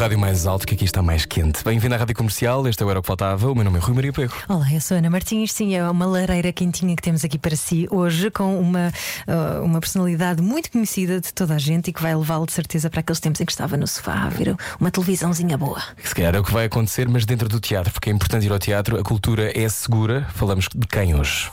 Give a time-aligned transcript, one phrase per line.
[0.00, 1.62] Rádio mais alto que aqui está mais quente.
[1.62, 3.50] Bem-vindo à Rádio Comercial, este é o Era o que Faltava.
[3.50, 4.32] O meu nome é Rui Maria Pego.
[4.48, 5.52] Olá, eu sou Ana Martins.
[5.52, 8.90] Sim, é uma lareira quentinha que temos aqui para si hoje, com uma,
[9.28, 12.88] uh, uma personalidade muito conhecida de toda a gente e que vai levá-lo de certeza
[12.88, 15.82] para aqueles tempos em que estava no sofá a ver uma televisãozinha boa.
[16.02, 18.52] Se calhar é o que vai acontecer, mas dentro do teatro, porque é importante ir
[18.52, 20.26] ao teatro, a cultura é segura.
[20.32, 21.50] Falamos de quem hoje?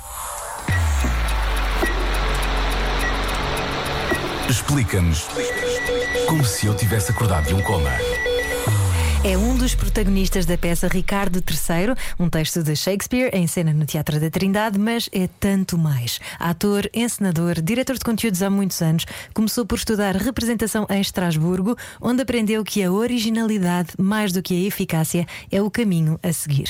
[4.50, 5.28] Explica-nos
[6.28, 7.92] como se eu tivesse acordado de um coma.
[9.24, 13.86] É um dos protagonistas da peça Ricardo III, um texto de Shakespeare em cena no
[13.86, 16.20] Teatro da Trindade, mas é tanto mais.
[16.40, 22.22] Ator, encenador, diretor de conteúdos há muitos anos, começou por estudar representação em Estrasburgo, onde
[22.22, 26.70] aprendeu que a originalidade, mais do que a eficácia, é o caminho a seguir.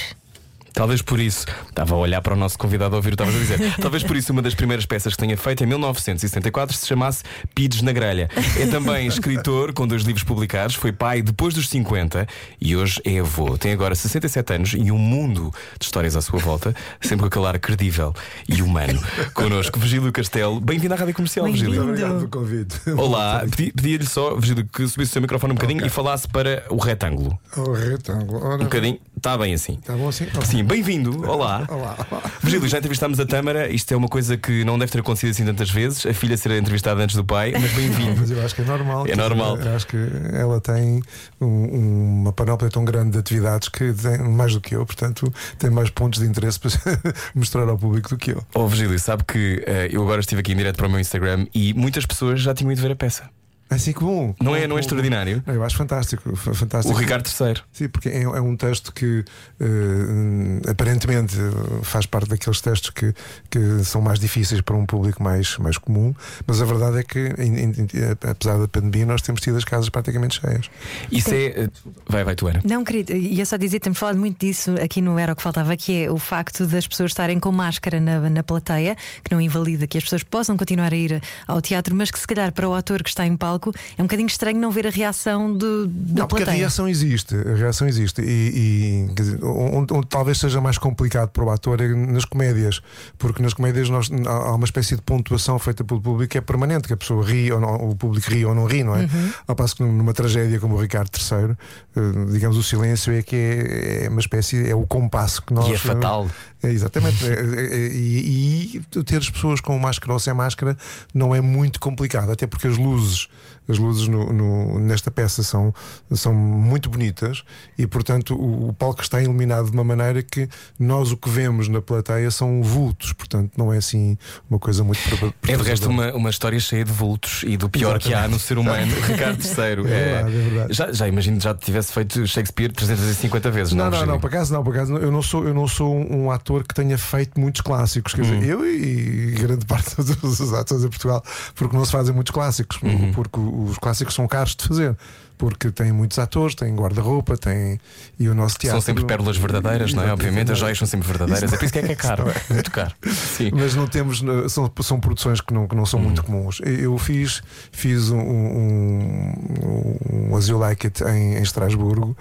[0.73, 3.35] Talvez por isso, estava a olhar para o nosso convidado a ouvir o que estavas
[3.35, 3.75] a dizer.
[3.81, 7.23] Talvez por isso uma das primeiras peças que tenha feito em 1974 se chamasse
[7.55, 8.29] Pides na Grelha.
[8.59, 12.27] É também escritor com dois livros publicados, foi pai depois dos 50
[12.61, 13.57] e hoje é avô.
[13.57, 17.45] Tem agora 67 anos e um mundo de histórias à sua volta, sempre com aquele
[17.45, 18.13] ar credível
[18.47, 19.01] e humano.
[19.33, 20.59] Connosco, Virgílio Castelo.
[20.59, 21.45] Bem-vindo à Rádio Comercial.
[21.47, 21.81] Virgílio.
[21.83, 22.79] Obrigado pelo convite.
[22.97, 26.63] Olá, Pedi- pedia-lhe só, Virgílio, que subisse o seu microfone um bocadinho e falasse para
[26.69, 27.37] o retângulo.
[27.55, 28.45] O retângulo.
[28.45, 29.73] Ora, Um bocadinho, está bem assim.
[29.73, 30.25] Está bom assim?
[30.45, 31.27] Sim, bem-vindo.
[31.29, 31.65] Olá.
[31.69, 31.97] Olá.
[32.41, 33.69] Virgílio, já entrevistámos a Tâmara.
[33.69, 36.05] Isto é uma coisa que não deve ter acontecido assim tantas vezes.
[36.05, 38.15] A filha ser entrevistada antes do pai, mas bem-vindo.
[38.19, 39.05] Mas eu acho que é normal.
[39.07, 39.57] É normal.
[39.57, 39.97] Eu acho que
[40.33, 41.01] ela tem
[41.41, 45.69] um- uma panóplia tão grande de atividades que tem mais do que eu, portanto, tem
[45.69, 46.71] mais pontos de interesse para
[47.35, 48.43] mostrar ao público do que eu.
[48.53, 51.47] Oh, Virgílio, sabe que eh, eu agora estive aqui em direto para o meu Instagram
[51.53, 53.23] e muitas pessoas já tinham ido ver a peça.
[53.69, 54.33] Assim que bom.
[54.41, 55.43] Não é, não é extraordinário?
[55.45, 56.35] Eu acho fantástico.
[56.35, 56.97] fa- O fantástico.
[56.97, 57.55] Ricardo III.
[57.73, 59.25] Sim, porque é, é um texto que
[59.59, 63.13] eh, aparentemente eh, faz parte daqueles textos que,
[63.49, 66.13] que são mais difíceis para um público mais, mais comum,
[66.45, 67.87] mas a verdade é que, em- em-
[68.29, 70.69] apesar da pandemia, nós temos tido as casas praticamente cheias.
[71.11, 71.45] Isso é.
[71.47, 71.69] eh,
[72.07, 72.61] Vai, vai, tu, Ana.
[72.63, 75.75] Não, querido, ia só dizer, temos falado muito disso aqui no Era o que Faltava,
[75.77, 79.87] que é o facto das pessoas estarem com máscara na, na plateia, que não invalida
[79.87, 82.73] que as pessoas possam continuar a ir ao teatro, mas que se calhar para o
[82.73, 83.56] ator que está em palco
[83.97, 86.57] é um bocadinho estranho não ver a reação do, da Não, porque a plateia.
[86.57, 88.21] reação existe, a reação existe.
[88.21, 92.25] E, e, quer dizer, onde, onde talvez seja mais complicado para o ator é nas
[92.25, 92.81] comédias,
[93.17, 96.87] porque nas comédias nós, há uma espécie de pontuação feita pelo público que é permanente,
[96.87, 99.07] que a pessoa ri ou não, o público ri ou não ri, não é?
[99.47, 101.55] Ao passo que numa tragédia como o Ricardo III,
[101.95, 105.67] eh, digamos, o silêncio é que é, é uma espécie, é o compasso que nós.
[105.67, 106.27] E é fatal.
[106.63, 107.25] É, exatamente.
[107.25, 110.75] É, é, é, e, e ter as pessoas com máscara ou sem máscara
[111.13, 113.27] não é muito complicado, até porque as luzes,
[113.67, 115.73] as luzes no- no- nesta peça são,
[116.11, 117.43] são muito bonitas
[117.77, 120.47] e, portanto, o, o palco está iluminado de uma maneira que
[120.79, 124.17] nós o que vemos na plateia são vultos, portanto, não é assim
[124.49, 124.99] uma coisa muito
[125.47, 128.39] É de resto uma, uma história cheia de vultos e do pior que há no
[128.39, 129.57] ser humano, Ricardo III.
[129.67, 130.73] É verdade, é verdade.
[130.73, 134.13] Já, já imagino que já tivesse feito Shakespeare 350 vezes, não, Não, não, Virgílio?
[134.13, 134.99] não, por acaso não, por acaso não.
[135.01, 138.13] eu não sou, eu não sou um ator que tenha feito muitos clássicos.
[138.13, 141.23] Quer dizer, eu e grande parte dos atores em Portugal,
[141.55, 142.79] porque não se fazem muitos clássicos,
[143.13, 144.95] porque os clássicos são caros de fazer.
[145.39, 147.79] Porque tem muitos atores, tem guarda-roupa, tem.
[148.17, 148.81] E o nosso teatro.
[148.81, 150.11] São sempre pérolas verdadeiras, não é?
[150.11, 151.53] Obviamente, as joias são sempre verdadeiras.
[151.53, 152.23] É por isso que é que é caro.
[152.49, 152.91] Muito caro.
[153.05, 153.51] Sim.
[153.53, 156.59] Mas não temos, são, são produções que não, que não são muito comuns.
[156.65, 162.17] Eu fiz, fiz um, um, um As You Like It em, em Estrasburgo,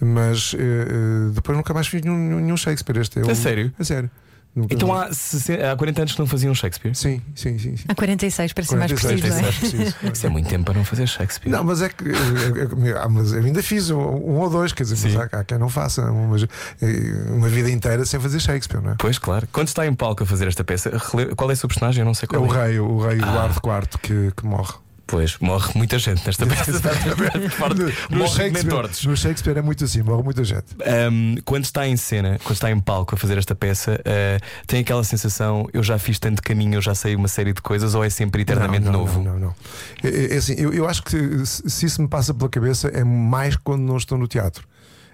[0.00, 2.98] mas eh, depois nunca mais fiz nenhum, nenhum Shakespeare.
[3.00, 3.72] Este é o- A sério?
[3.78, 4.10] A sério.
[4.54, 6.94] Nunca- Então há, 60 há 40 anos que não faziam Shakespeare.
[6.94, 7.76] Sim, sim, sim.
[7.76, 7.84] sim.
[7.86, 9.52] Há 46, para ser mais 46, preciso, não é?
[9.52, 10.12] 46, preciso.
[10.12, 11.50] Isso é muito tempo para não fazer Shakespeare.
[11.52, 14.72] Não, mas é que eh, eh, ah, mas eu ainda fiz um, um ou dois,
[14.72, 15.14] quer dizer, Sim.
[15.16, 16.46] mas há, há quem não faça mas, eh,
[17.30, 18.94] uma vida inteira sem fazer Shakespeare, não é?
[18.98, 19.46] Pois, claro.
[19.52, 20.90] Quando está em palco a fazer esta peça,
[21.36, 22.00] qual é a sua personagem?
[22.00, 22.66] Eu não sei É qual o é.
[22.66, 23.28] rei, o rei Ah.
[23.28, 24.74] Eduardo IV que, que morre.
[25.08, 26.70] Pois, morre muita gente nesta peça.
[28.10, 29.04] No Morre Shakespeare, tortos.
[29.06, 30.66] no Shakespeare é muito assim, morre muita gente.
[31.10, 34.80] Um, quando está em cena, quando está em palco a fazer esta peça, uh, tem
[34.80, 38.04] aquela sensação: eu já fiz tanto caminho, eu já sei uma série de coisas, ou
[38.04, 39.22] é sempre eternamente não, não, novo?
[39.22, 39.54] Não, não, não.
[40.04, 41.16] É, é assim, eu, eu acho que
[41.46, 44.66] se isso me passa pela cabeça é mais quando não estou no teatro.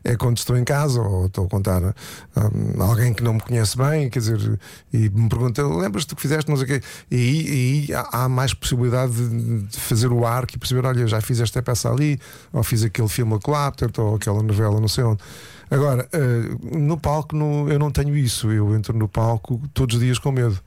[0.05, 3.75] É quando estou em casa ou estou a contar a alguém que não me conhece
[3.77, 4.61] bem, quer dizer,
[4.93, 6.51] e me pergunta: lembras-te do que fizeste?
[6.51, 6.87] Não sei o quê.
[7.11, 11.41] E aí, há, mais possibilidade de, de fazer o arco e perceber: olha, já fiz
[11.41, 12.21] esta peça ali,
[12.53, 15.23] ou fiz aquele filme lá, portanto, ou aquela novela, não sei onde.
[15.71, 18.53] Agora, eh, no palco, no- eu não tenho isso.
[18.53, 20.61] Eu entro no palco todos os dias com medo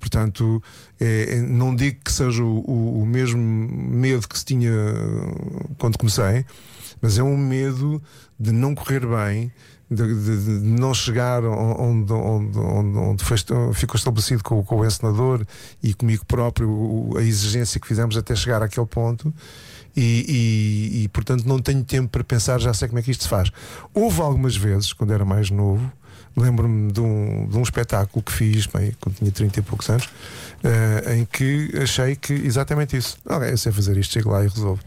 [0.00, 0.62] Portanto,
[0.98, 5.74] é- é- não digo que seja o, o- o mesmo medo que se tinha uh,
[5.78, 6.46] quando comecei,
[7.00, 8.02] mas é um medo
[8.38, 9.52] de não correr bem.
[9.92, 10.50] De, de- de
[10.80, 13.36] não chegar onde, onde, onde, onde foi
[13.74, 15.44] ficou estabelecido com, com o encenador
[15.82, 19.34] e comigo próprio a exigência que fizemos até chegar àquele ponto
[19.96, 23.24] e, e- e, portanto não tenho tempo para pensar, já sei como é que isto
[23.24, 23.50] se faz.
[23.92, 25.90] Houve algumas vezes, quando era mais novo,
[26.36, 30.08] lembro-me de um, de um espetáculo que fiz, bem, quando tinha 30 e poucos anos,
[30.62, 33.18] eh, em que achei que exatamente isso.
[33.26, 34.80] Ok, eu sei fazer isto, chego lá e resolvo.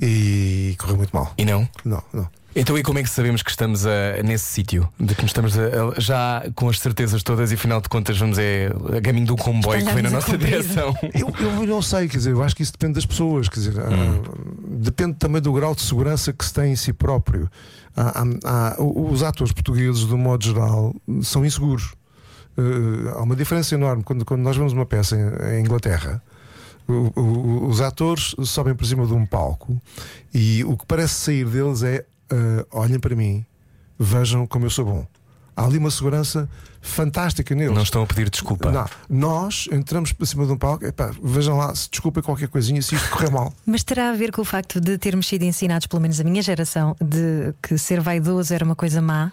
[0.00, 1.32] E correu muito mal.
[1.36, 1.68] E não?
[1.84, 2.28] Não, não.
[2.56, 4.88] Então, e como é que sabemos que estamos a- nesse sítio?
[4.98, 8.38] De que estamos a- a- já com as certezas todas e afinal de contas vamos
[8.38, 10.92] é a caminho do comboio que vem na nossa direção?
[11.14, 13.78] Eu, eu não sei, quer dizer, eu acho que isso depende das pessoas, quer dizer,
[13.78, 13.88] ah,
[14.68, 17.48] depende também do grau de segurança que se tem em si próprio.
[17.96, 20.92] Há- há- há- os atores portugueses, do modo geral,
[21.22, 21.92] são inseguros.
[23.16, 26.20] Há uma diferença enorme quando, quando nós vemos uma peça em, em Inglaterra.
[26.88, 29.80] O- o- os atores sobem por cima de um palco
[30.34, 33.44] e o que parece sair deles é: eh, olhem para mim,
[33.98, 35.06] vejam como eu sou bom.
[35.56, 36.48] Há ali uma segurança
[36.80, 37.74] fantástica neles.
[37.74, 38.70] Não estão a pedir desculpa.
[38.70, 42.80] Não, nós entramos por cima de um palco, epá, vejam lá, se desculpem qualquer coisinha
[42.80, 43.52] se isto correr mal.
[43.66, 46.40] Mas terá a ver com o facto de termos sido ensinados, pelo menos a minha
[46.40, 49.30] geração, de que ser vaidoso era uma coisa má?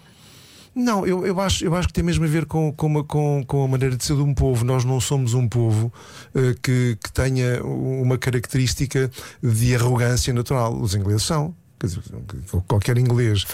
[0.74, 3.64] Não, eu, eu, acho, eu acho que tem mesmo a ver com, com, com, com
[3.64, 4.64] a maneira de ser de um povo.
[4.64, 5.92] Nós não somos um povo
[6.34, 9.10] eh, que, que tenha uma característica
[9.42, 10.74] de arrogância natural.
[10.80, 11.54] Os ingleses são.
[11.80, 12.00] Dizer,
[12.66, 13.44] qualquer inglês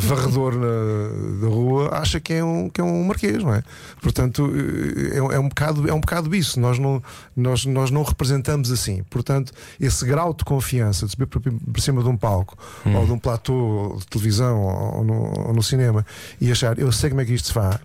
[0.00, 3.62] varredor na, da rua acha que é, um, que é um marquês, não é?
[4.00, 6.58] Portanto, eh, é, é um bocado, é um bocado isso.
[6.58, 7.00] Nós não,
[7.36, 9.04] nós, nós não representamos assim.
[9.04, 13.12] Portanto, esse grau de confiança de subir por, por cima de um palco ou de
[13.12, 16.04] um platô de televisão ou no, ou no cinema
[16.40, 17.80] e achar eu sei como é que isto se faz.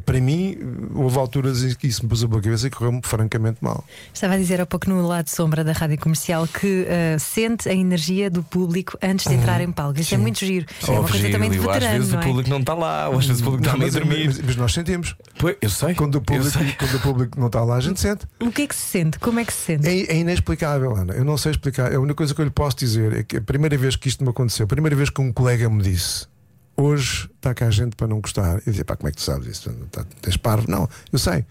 [0.00, 0.56] Para mim,
[0.94, 3.84] houve alturas em que isso me passou pela cabeça e correu-me francamente mal.
[4.12, 7.74] Estava a dizer há pouco no lado sombra da rádio comercial que eh, sente a
[7.74, 9.98] energia do público antes de entrar em palco.
[10.00, 10.66] Isso é muito giro.
[10.86, 11.98] é uma Oh, coisa também de Virgílio, às veterano.
[11.98, 12.26] vezes não o é?
[12.26, 14.26] público não está lá, ou às vezes o público está meio a dormir.
[14.26, 15.14] mas- mas nós sentimos.
[15.38, 15.94] Pois, eu sei.
[15.94, 16.72] Quando o público, sei.
[16.72, 18.24] quando o público não está lá, a gente sente.
[18.40, 19.18] O que é que se sente?
[19.18, 19.86] Como é que se sente?
[19.88, 21.14] É, é inexplicável, Ana.
[21.14, 21.92] Eu não sei explicar.
[21.92, 24.22] A única coisa que eu lhe posso dizer é que a primeira vez que isto
[24.24, 26.26] me aconteceu, a primeira vez que um colega me disse
[26.76, 29.46] hoje está cá gente para não gostar, eu dizia, pá, como é que tu sabes
[29.48, 29.70] isso?
[29.90, 30.70] Tá- Tens parvo?
[30.70, 31.44] Não, eu sei.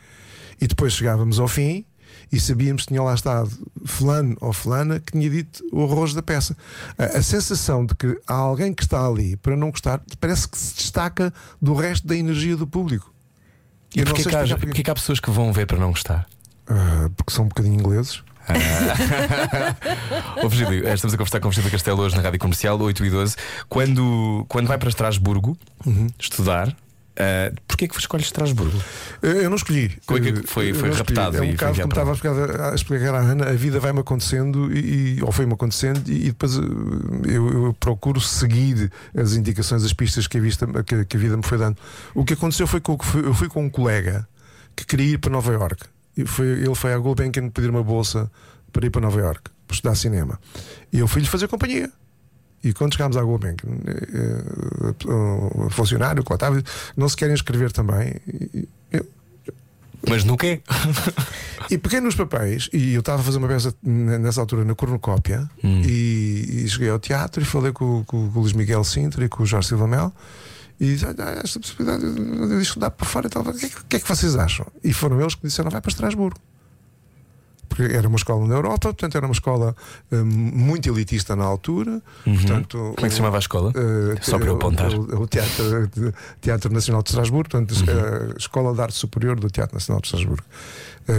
[0.62, 1.86] E depois chegávamos ao fim
[2.31, 3.50] e sabíamos que tinha lá estado
[3.86, 6.56] fulano ou fulana que tinha dito o arroz da peça.
[6.98, 10.57] A, a sensação de que há alguém que está ali para não gostar parece que
[10.57, 13.13] se destaca do resto da energia do público.
[13.94, 14.66] E não porquê que, há, explicar porquê.
[14.68, 16.27] porquê que há pessoas que vão ver para não gostar?
[16.68, 18.24] Ah, porque são um bocadinho ingleses.
[20.44, 23.06] Ô Virgílio, eh, estamos a conversar com o Virgílio Castelo hoje na Rádio Comercial, 8
[23.06, 23.36] e 12.
[23.68, 26.08] Quando, quando vai para Estrasburgo Uhum.
[26.20, 28.80] estudar, uh, porquê que escolhes Estrasburgo?
[29.22, 29.98] Eu eu não escolhi.
[30.06, 33.16] Como é que foi- foi raptado É um bocado como estava a explicar- a explicar
[33.16, 36.62] à Ana, a vida vai-me acontecendo, e, ou foi-me acontecendo, e, e depois eh,
[37.26, 41.36] eu, eu procuro seguir as indicações, as pistas que a, vista, que, que a vida
[41.38, 41.78] me foi dando.
[42.14, 44.28] O que aconteceu foi que eu fui, eu fui com um colega
[44.76, 45.84] que queria ir para Nova York.
[46.26, 48.32] Foi, ele foi à Gulbenkian pedir uma bolsa
[48.72, 50.40] para ir para Nova York, para estudar cinema.
[50.94, 51.92] E eu fui-lhe fazer companhia.
[52.64, 54.08] E quando chegámos à Gulbenkian, eh,
[55.06, 55.12] eh,
[55.66, 56.64] o funcionário lá estava,
[56.98, 58.16] não se querem inscrever também.
[58.92, 59.06] Eu-
[60.10, 60.62] Mas no quê?
[61.70, 65.50] e peguei nos papéis e eu estava a fazer uma peça nessa altura na cornucópia
[65.63, 69.30] e, e cheguei ao teatro e falei com, com- com o Luís Miguel Sintra e
[69.30, 70.12] com o Jorge Silva Mel
[70.79, 73.86] e "Ah, esta possibilidade de estudar para fora e tal, o que, é que- o
[73.89, 74.65] que é que vocês acham?
[74.84, 76.38] E foram eles que disseram: vai para Estrasburgo.
[77.67, 79.75] Porque era uma escola na Europa, portanto era uma escola
[80.12, 82.01] hum, muito elitista na altura.
[82.24, 83.72] Portanto, Como é que se chamava a escola?
[83.72, 84.94] Uh, Só para eu apontar.
[84.94, 88.34] O, o teatro, teatro Nacional de Estrasburgo, portanto, Uhum.
[88.34, 90.44] a Escola de Arte Superior do Teatro Nacional de Estrasburgo.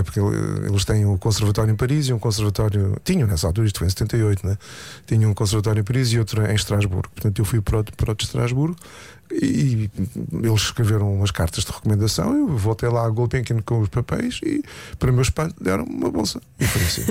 [0.04, 2.96] Porque ele- eles têm um conservatório em Paris e um conservatório.
[3.04, 4.56] Tinham nessa altura, isto foi em 78, né?
[5.06, 7.08] Tinham um conservatório em Paris e outro em Estrasburgo.
[7.14, 8.76] Portanto, eu fui para o, para o de Estrasburgo
[9.32, 9.90] e
[10.32, 12.36] eles escreveram umas cartas de recomendação.
[12.36, 14.62] Eu voltei lá a Gulbenkian com os papéis e,
[14.98, 16.40] para o meu espanto, deram uma bolsa.
[16.60, 17.02] E foi assim.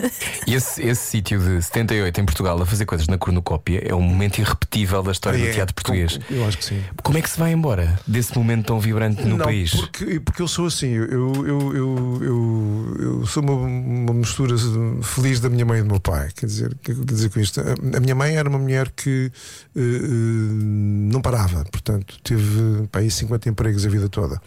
[0.48, 4.40] Esse, esse sítio de 78 em Portugal a fazer coisas na cornucópia é um momento
[4.40, 6.18] irrepetível da história do É, teatro português.
[6.18, 6.82] com- Eu acho que sim.
[7.04, 9.72] Como é que se vai embora desse momento tão vibrante no não, país?
[9.74, 11.06] Porque, porque eu sou assim, eu,
[11.46, 14.56] eu, eu, eu, eu sou uma, uma mistura
[15.02, 16.30] feliz da minha mãe e do meu pai.
[16.36, 17.60] Quer dizer, o que que eu quero dizer com isto?
[17.62, 19.32] A, a minha mãe era uma mulher que
[19.76, 24.42] eh, não parava, portanto, teve pá, aí 50 empregos a vida toda.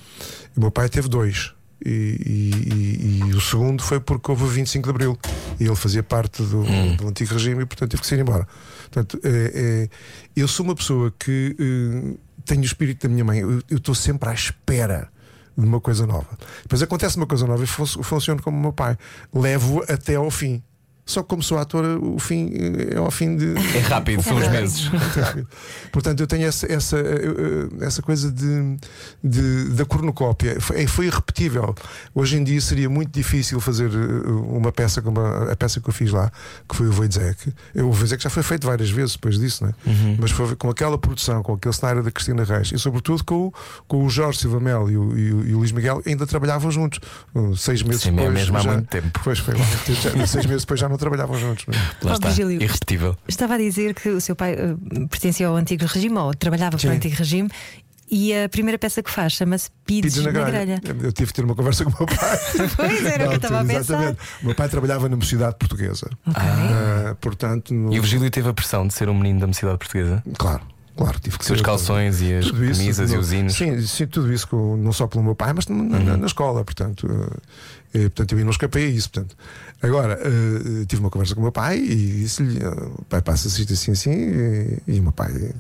[0.54, 1.52] E o meu pai teve dois.
[1.84, 5.18] E, e- e- o segundo foi porque houve o 25 de Abril
[5.60, 6.64] e ele fazia parte do,
[6.96, 8.48] do antigo regime e, portanto, teve que sair embora.
[8.90, 9.88] Portanto, é- é-
[10.34, 14.28] eu sou uma pessoa que eh, tenho o espírito da minha mãe, eu estou sempre
[14.28, 15.08] à espera
[15.56, 16.36] de uma coisa nova.
[16.62, 18.96] Depois acontece uma coisa nova e fun funciona como o meu pai.
[19.32, 20.62] Levo até ao fim.
[21.08, 23.54] Só que como sou ator, o fim eh, é ao fim de.
[23.74, 24.90] É rápido, são os meses.
[25.90, 28.76] Portanto, eu tenho essa, essa, eh, essa coisa de,
[29.24, 30.60] de, da cornucópia.
[30.60, 31.74] Foi, foi irrepetível.
[32.14, 35.88] Hoje em dia seria muito difícil fazer eh, uma peça como a, a peça que
[35.88, 36.30] eu fiz lá,
[36.68, 37.54] que foi o Voidzek.
[37.76, 39.72] O Voidzek já foi feito várias vezes depois disso, né?
[39.86, 40.18] Uhum.
[40.20, 43.52] mas foi com aquela produção, com aquele cenário da Cristina Reis e, sobretudo, com, o-
[43.86, 46.70] com o Jorge Silva Mel e o, e o- e o Luís Miguel, ainda trabalhavam
[46.70, 47.00] juntos.
[47.34, 48.34] Uh, Seis meses Sim, depois.
[48.34, 49.20] mesmo há já- muito tempo.
[49.24, 49.64] Pois foi, já-
[50.28, 51.66] seis meses depois já não trabalhavam juntos.
[51.66, 51.74] né?
[52.02, 52.62] Lá Oh, está, Virgílio.
[52.62, 53.16] irrepetível.
[53.26, 54.74] Estava a dizer que o seu pai eh,
[55.08, 56.96] pertencia ao antigo regime ou trabalhava para o Sim.
[56.96, 57.48] antigo regime.
[58.10, 60.80] E a primeira peça que faz chama-se Pides, Pides na, grelha.
[61.02, 62.38] Eu tive que ter uma conversa com o meu pai.
[62.74, 63.80] Pois era o que eu estava a pensar.
[63.80, 64.18] Exatamente.
[64.42, 66.08] O meu pai trabalhava na mocidade portuguesa.
[66.26, 66.42] Ok.
[66.42, 69.76] Ah, portanto, no- E o Virgílio teve a pressão de ser um menino da mocidade
[69.76, 70.22] portuguesa?
[70.38, 70.62] claro,
[70.96, 73.52] claro, tive que Com os ser- calções e as camisas e os hinos.
[73.52, 76.16] Sim, sim, tudo isso não só pelo meu pai, mas também na, Uhum.
[76.16, 77.06] na escola, portanto,
[77.92, 79.10] portanto eu não escapei a isso.
[79.10, 79.36] Portanto.
[79.80, 83.46] Agora, eh, tive uma conversa com o meu pai e disse-lhe: eh, o pai passa
[83.46, 85.52] isto assim, assim, e, e o meu pai, eh,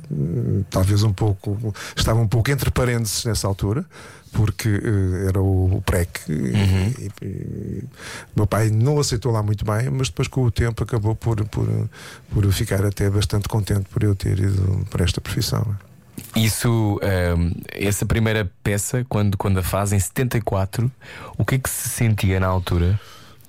[0.68, 3.84] talvez um pouco, estava um pouco entre parênteses nessa altura.
[4.32, 6.92] Porque eh, era o, PREC Uhum.
[6.98, 7.84] e- e
[8.34, 11.42] o meu pai não aceitou lá muito bem, mas depois com o tempo acabou por,
[11.46, 11.66] por,
[12.30, 15.74] por ficar até bastante contente por eu ter ido para esta profissão.
[16.36, 20.90] Isso, ehm, essa primeira peça, quando, quando a faz em 74,
[21.36, 22.98] o que é que se sentia na altura?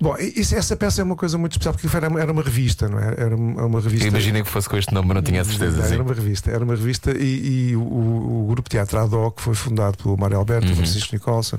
[0.02, 2.88] Bom, isso, essa peça é uma coisa muito especial porque era, uma- era uma revista,
[2.88, 3.14] não é?
[3.18, 4.06] Era uma, uma revista.
[4.06, 5.86] Eu imaginei que fosse com este nome, mas não tinha certeza.
[5.86, 5.92] Sim.
[5.94, 9.98] Era uma revista, era uma revista e, e o, o grupo Teatro Adoc foi fundado
[9.98, 10.76] pelo Mário Alberto, Uhum.
[10.76, 11.58] Francisco Nicholson,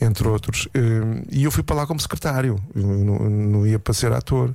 [0.00, 0.68] entre outros.
[0.72, 0.80] eh,
[1.32, 4.54] E eu fui para lá como secretário, eu não, não ia para ser ator.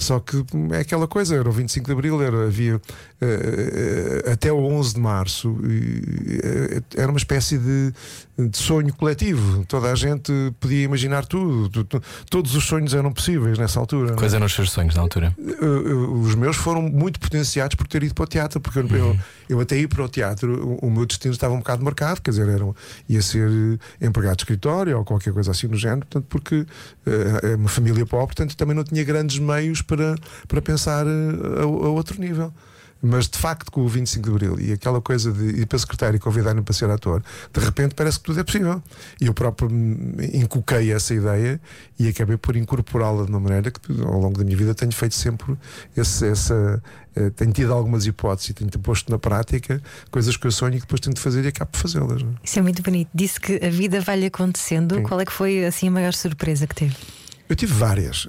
[0.00, 0.42] Só que
[0.72, 2.80] é aquela coisa, era o 25 de Abril, era, havia
[3.20, 7.92] eh, eh, até o 11 de Março, eh, era uma espécie de,
[8.48, 9.64] de sonho coletivo.
[9.66, 14.12] Toda a gente podia imaginar tudo, tu- tu- todos os sonhos eram possíveis nessa altura.
[14.12, 14.16] é?
[14.16, 15.34] Quais eram os seus sonhos na altura?
[16.22, 19.16] Os meus foram muito potenciados por ter ido para o teatro, porque eu, eu,
[19.48, 22.30] eu até ir para o teatro, o, o meu destino estava um bocado marcado, quer
[22.30, 22.74] dizer, era, um-
[23.08, 26.66] ia ser uh, empregado de escritório ou qualquer coisa assim no género, portanto, porque uh,
[27.46, 30.14] é uma família pobre, portanto, também não tinha grandes meios para,
[30.48, 32.52] para pensar uh, a, a outro nível.
[33.02, 36.16] Mas de facto, com o 25 de Abril e aquela coisa de ir para secretário
[36.16, 38.82] e convidar-me para ser ator, de repente parece que tudo é possível.
[39.20, 41.58] E eu próprio me inculquei essa ideia
[41.98, 45.14] e acabei por incorporá-la de uma maneira que ao longo da minha vida tenho feito
[45.14, 45.56] sempre
[45.96, 46.82] esse- essa.
[47.16, 50.76] eh, tenho tido algumas hipóteses e tenho posto na prática coisas que eu sonho e
[50.76, 52.22] que depois tenho de fazer e acabo por fazê-las.
[52.44, 53.08] Isso é muito bonito.
[53.12, 54.94] Disse que a vida vai-lhe acontecendo.
[54.94, 55.02] Sim.
[55.02, 56.94] Qual é que foi assim a maior surpresa que teve?
[57.48, 58.28] Eu tive várias.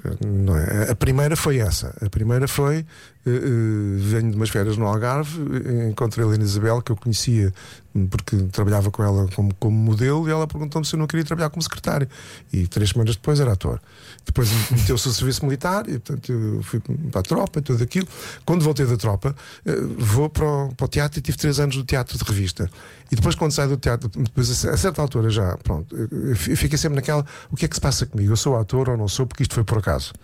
[0.86, 0.90] É?
[0.90, 1.96] A primeira foi essa.
[2.04, 2.84] A primeira foi:
[3.24, 7.52] venho de umas férias no Algarve, eh, encontrei a Helena Isabel, que eu conhecia
[7.94, 11.24] hum, porque trabalhava com ela como, como modelo, e ela perguntou-me se eu não queria
[11.24, 12.08] trabalhar como secretário.
[12.52, 13.80] E três semanas depois era ator.
[14.26, 18.08] Depois meteu-se ao serviço militar, e portanto eu fui para a tropa e tudo aquilo.
[18.44, 21.76] Quando voltei da tropa, eh, vou para o, para o teatro e tive três anos
[21.76, 22.68] no teatro de revista.
[23.12, 26.96] E depois, quando saio do teatro, depois, a certa altura já, pronto, eu fiquei sempre
[26.96, 28.32] naquela: o que é que se passa comigo?
[28.32, 29.26] Eu sou ator ou não sou?
[29.26, 30.14] Porque isto foi por acaso.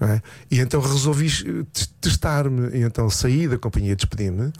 [0.00, 0.22] é?
[0.48, 1.64] E então resolvi eh,
[2.50, 2.76] t- testar-me.
[2.78, 4.52] E então saí da companhia, despedi-me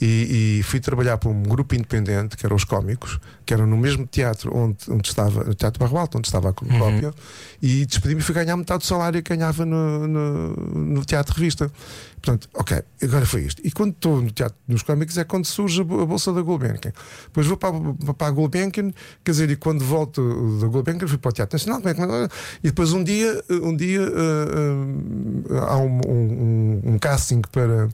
[0.00, 3.76] e, e fui trabalhar para um grupo independente, que eram os cómicos, que eram no
[3.76, 7.12] mesmo teatro onde, onde estava, no Teatro Barro Alto, onde estava a cópia,
[7.62, 11.70] e despedi-me e fui ganhar metade do salário que ganhava no, no, no Teatro Revista.
[12.20, 13.62] Portanto, ok, agora foi isto.
[13.64, 16.42] E quando estou no teatro nos cómicos é quando surge a bo- a bolsa da
[16.42, 16.92] Gulbenkian.
[17.26, 17.72] Depois vou para,
[18.14, 18.90] para a Gulbenkian,
[19.24, 21.80] quer dizer, e quando volto da Gulbenkian fui para o Teatro Nacional.
[21.86, 22.28] é
[22.62, 27.88] E depois um dia, um dia ah, ah, há um, um- um casting para,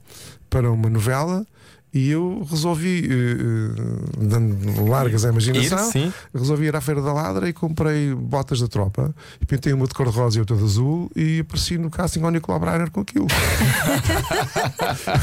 [0.48, 1.44] para uma novela.
[1.92, 7.48] E eu resolvi, eh, dando largas à imaginação, Ir, resolvi ir à Feira da Ladra
[7.48, 9.14] e comprei botas da tropa.
[9.40, 12.58] E pintei uma de cor-de-rosa e outra de azul e apareci no casting ao Nicolau
[12.58, 13.28] Breiner com aquilo.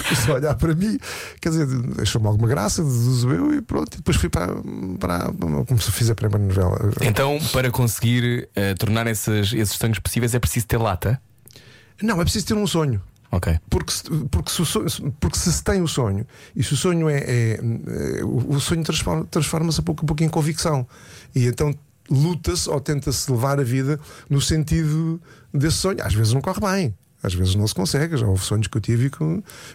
[0.07, 0.97] Começou a olhar para mim,
[1.41, 1.67] quer dizer,
[2.01, 3.95] achou-me alguma graça, deduzo eu e pronto.
[3.95, 4.47] E depois fui para,
[4.97, 5.29] para
[5.67, 6.93] como se fiz a primeira novela.
[7.01, 11.21] Então, para conseguir eh, tornar esses, esses sonhos possíveis, é preciso ter lata?
[12.01, 13.01] Não, é preciso ter um sonho.
[13.31, 13.57] Ok.
[13.69, 13.93] Porque
[14.29, 17.17] porque, se, sonho- porque se se tem o sonho e se o sonho é.
[17.19, 17.59] é-
[18.19, 20.85] é- o sonho transforma- transforma-se a pouco a pouco em convicção.
[21.33, 21.73] E então
[22.09, 23.97] luta-se ou tenta-se levar a vida
[24.29, 25.21] no sentido
[25.53, 26.03] desse sonho.
[26.03, 26.95] Às vezes não corre bem.
[27.23, 29.17] Às vezes não se consegue, já houve sonhos que eu tive e que,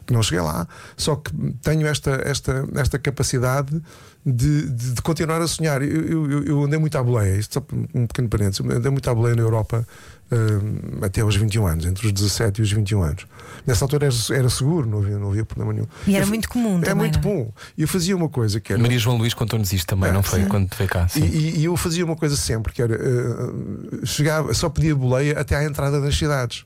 [0.07, 0.67] que não cheguei lá.
[0.97, 1.31] Só que
[1.63, 3.81] tenho esta, esta, esta capacidade
[4.25, 5.81] de, de, de continuar a sonhar.
[5.83, 9.09] Eu, eu, eu andei muito à boleia, isto só um pequeno parênteses, eu andei muito
[9.09, 9.87] à boleia na Europa
[10.33, 13.27] hum, até aos 21 anos, entre os 17 e os 21 anos.
[13.65, 15.87] Nessa altura era, era seguro, não havia, não havia problema nenhum.
[16.07, 17.53] E era Eu- muito comum É muito não bom.
[17.79, 18.83] E eu fazia uma coisa que era.
[18.83, 20.43] Maria João Luís contou-nos isto também, É, não foi?
[20.43, 20.49] sim.
[20.49, 21.07] Quando veio cá.
[21.07, 21.25] E, Sim.
[21.27, 25.55] e- e eu fazia uma coisa sempre, que era eh, chegava, só pedia boleia até
[25.57, 26.65] à entrada das cidades.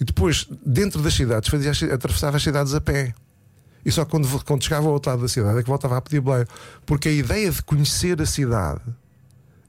[0.00, 3.14] E depois, dentro das cidades, fazia, atravessava as cidades a pé.
[3.84, 6.20] E só quando, quando chegava ao outro lado da cidade é que voltava a pedir
[6.20, 6.48] boleia.
[6.86, 8.80] Porque a ideia de conhecer a cidade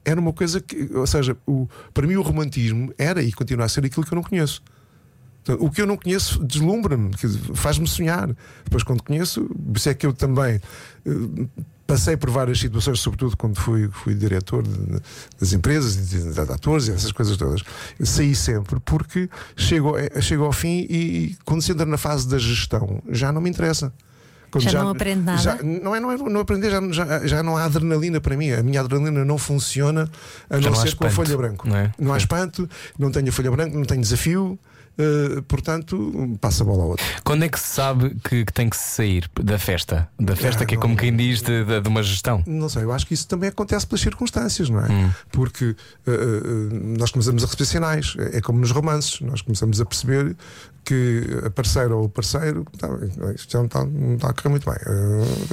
[0.04, 3.68] era uma coisa que, ou seja, o, para mim o romantismo era e continua a
[3.68, 4.62] ser aquilo que eu não conheço.
[5.44, 7.10] Portanto, O que eu não conheço deslumbra-me,
[7.54, 8.28] faz-me sonhar.
[8.64, 10.60] Depois, quando conheço, por isso é que eu também
[11.04, 11.46] eh,
[11.86, 15.00] passei por várias situações, sobretudo quando fui, fui diretor de-
[15.38, 17.62] das empresas, de, de atores e essas coisas todas.
[18.02, 22.28] Saí sempre porque chego, eh, chego ao fim e, e quando se entra na fase
[22.28, 23.92] da gestão já não me interessa.
[24.50, 25.38] Quando Já não aprende nada?
[25.42, 28.52] já- não é, não é não aprender, já, já, já não há adrenalina para mim.
[28.52, 30.08] A minha adrenalina não funciona
[30.48, 31.68] a Já não, não ser com a espanto, folha branca.
[31.68, 31.92] não é?
[31.98, 34.58] Não há espanto, não tenho a folha branca, não tenho desafio.
[34.98, 37.04] Eh, portanto, passa a bola a outra.
[37.24, 40.08] Quando é que se sabe que, que tem que sair da festa?
[40.18, 42.42] Da festa Ah, que é não- como quem diz de, de- de uma gestão.
[42.46, 44.90] Não sei, eu acho que isso também acontece pelas circunstâncias, não é?
[44.90, 45.10] Hum.
[45.32, 45.76] Porque
[46.06, 49.84] eh, eh, nós começamos a receber sinais, é é como nos romances, nós começamos a
[49.86, 50.36] perceber
[50.84, 52.88] que a parceira ou o parceiro, tá,
[53.34, 54.78] isto já não está, não está a correr muito bem.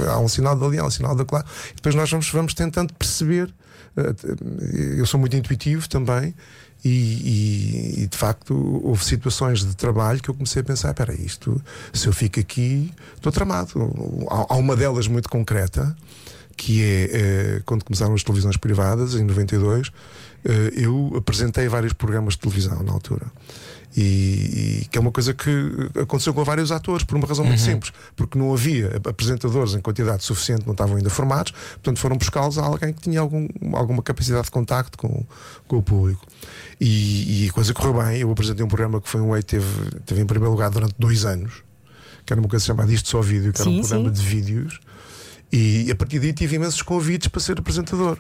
[0.07, 3.51] Há um sinal dali, há um sinal da e depois nós vamos, vamos tentando perceber.
[4.97, 6.33] eu sou muito intuitivo também.
[6.83, 11.13] E, e- e, de facto houve situações de trabalho que eu comecei a pensar: espera,
[11.13, 11.61] isto,
[11.93, 13.71] se eu fico aqui, estou tramado.
[14.29, 15.95] Há, há uma delas muito concreta,
[16.57, 19.91] que é eh, quando começaram as televisões privadas, em 92,
[20.45, 23.25] eh, eu apresentei vários programas de televisão na altura.
[23.95, 25.49] E, e que é uma coisa que
[26.01, 30.23] aconteceu com vários atores, por uma razão muito simples, porque não havia apresentadores em quantidade
[30.23, 34.45] suficiente, não estavam ainda formados, portanto foram buscá-los a alguém que tinha algum, alguma capacidade
[34.45, 35.23] de contacto com,
[35.67, 36.25] com o público.
[36.79, 38.17] E, e a coisa correu bem.
[38.17, 39.65] Eu apresentei um programa que foi um E teve,
[40.05, 41.63] teve em primeiro lugar durante dois anos,
[42.25, 44.21] que era uma coisa chamada Isto Só Vídeo, que era Sim, um programa sim.
[44.21, 44.79] de vídeos.
[45.51, 48.17] E a partir daí tive imensos convites para ser apresentador.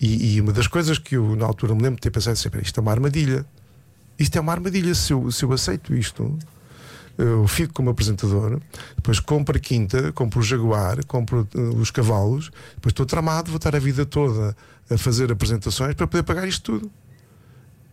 [0.00, 2.62] E, e uma das coisas que eu, na altura, me lembro de ter pensado sempre:
[2.62, 3.44] isto é uma armadilha.
[4.20, 4.94] Isto é uma armadilha.
[4.94, 6.38] Se eu, se eu aceito isto,
[7.18, 8.60] eu fico como apresentador,
[8.96, 13.56] depois compro a quinta, compro o Jaguar, compro eh, os cavalos, depois estou tramado, vou
[13.56, 14.56] estar a vida toda
[14.90, 16.90] a fazer apresentações para poder pagar isto tudo.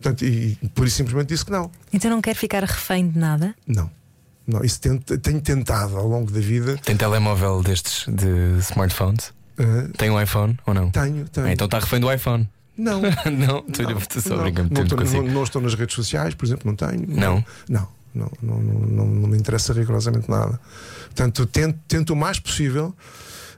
[0.00, 1.70] Portanto, e por isso simplesmente disse que não.
[1.92, 3.54] Então não quer ficar refém de nada?
[3.66, 3.90] Não.
[4.46, 6.76] não isso tento- tenho tentado ao longo da vida.
[6.78, 9.32] Tem telemóvel destes de smartphones?
[9.58, 10.90] eh, Tem um iPhone ou não?
[10.90, 11.46] tenho, tenho.
[11.48, 12.48] Ah, então está refém do iPhone.
[12.78, 13.00] Não.
[13.26, 13.64] não,
[14.30, 15.22] não, brincando não, estou, consigo.
[15.24, 17.04] não, não estou nas redes sociais, por exemplo, não tenho.
[17.08, 17.44] Não?
[17.68, 20.58] Não, não, não, não, não, não me interessa rigorosamente nada.
[21.06, 22.94] Portanto, tento, tento o mais possível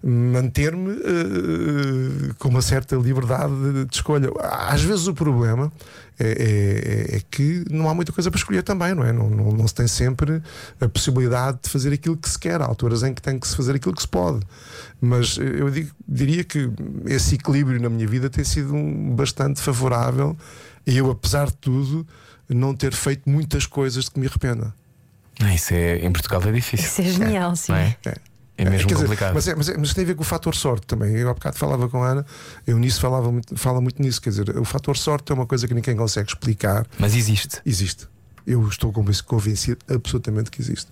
[0.03, 4.31] manter-me eh, com uma certa liberdade de, de escolha.
[4.41, 5.71] Às vezes o problema
[6.19, 9.13] é, é- é que não há muita coisa para escolher também, não é?
[9.13, 10.43] Não, não, não se tem sempre
[10.81, 12.63] a possibilidade de fazer aquilo que se quer.
[12.63, 14.41] Há alturas em que tem que se fazer aquilo que se pode.
[15.01, 16.71] Mas eu digo- diria que
[17.07, 20.37] esse equilíbrio na minha vida tem sido um- bastante favorável
[20.87, 22.07] e eu, apesar de tudo,
[22.49, 24.75] não ter feito muitas coisas de que me arrependa.
[25.43, 26.87] Ah, Isso é, em Portugal é difícil.
[26.87, 27.73] Isso é genial, sim.
[27.73, 27.97] Não é?
[28.05, 28.15] É.
[28.59, 29.33] É mesmo Quer dizer, complicado.
[29.35, 31.15] mas, é, mas, é- mas tem a ver com o fator sorte também.
[31.17, 32.27] Eu há bocado falava com a Ana,
[32.67, 34.21] eu nisso falava muito, fala muito nisso.
[34.21, 36.87] Quer dizer, o fator sorte é uma coisa que ninguém consegue explicar.
[36.99, 37.59] Mas existe.
[37.65, 38.07] Existe.
[38.51, 40.89] Eu estou convenci- convencido absolutamente que existe.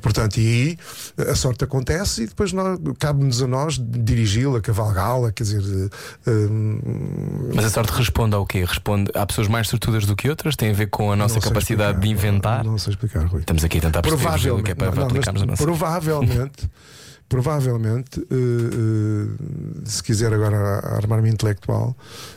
[0.00, 0.78] Portanto, e
[1.18, 2.52] aí a sorte acontece e depois
[2.98, 5.90] cabe-nos a nós dirigi-la, cavalgá-la, quer dizer.
[6.26, 8.64] hum, Mas a sorte responde ao quê?
[8.64, 10.56] Responde há pessoas mais sortudas do que outras?
[10.56, 12.28] Tem a ver com a nossa capacidade de explicar.
[12.28, 12.64] inventar?
[12.64, 13.40] Não, não sei explicar, Rui.
[13.40, 15.62] Estamos aqui a tentar perceber o que Provavelmente, é para não, aplicarmos a nossa.
[15.62, 16.70] provavelmente,
[17.32, 20.58] provavelmente, eh, eh, se quiser agora
[20.96, 21.96] armar-me intelectual,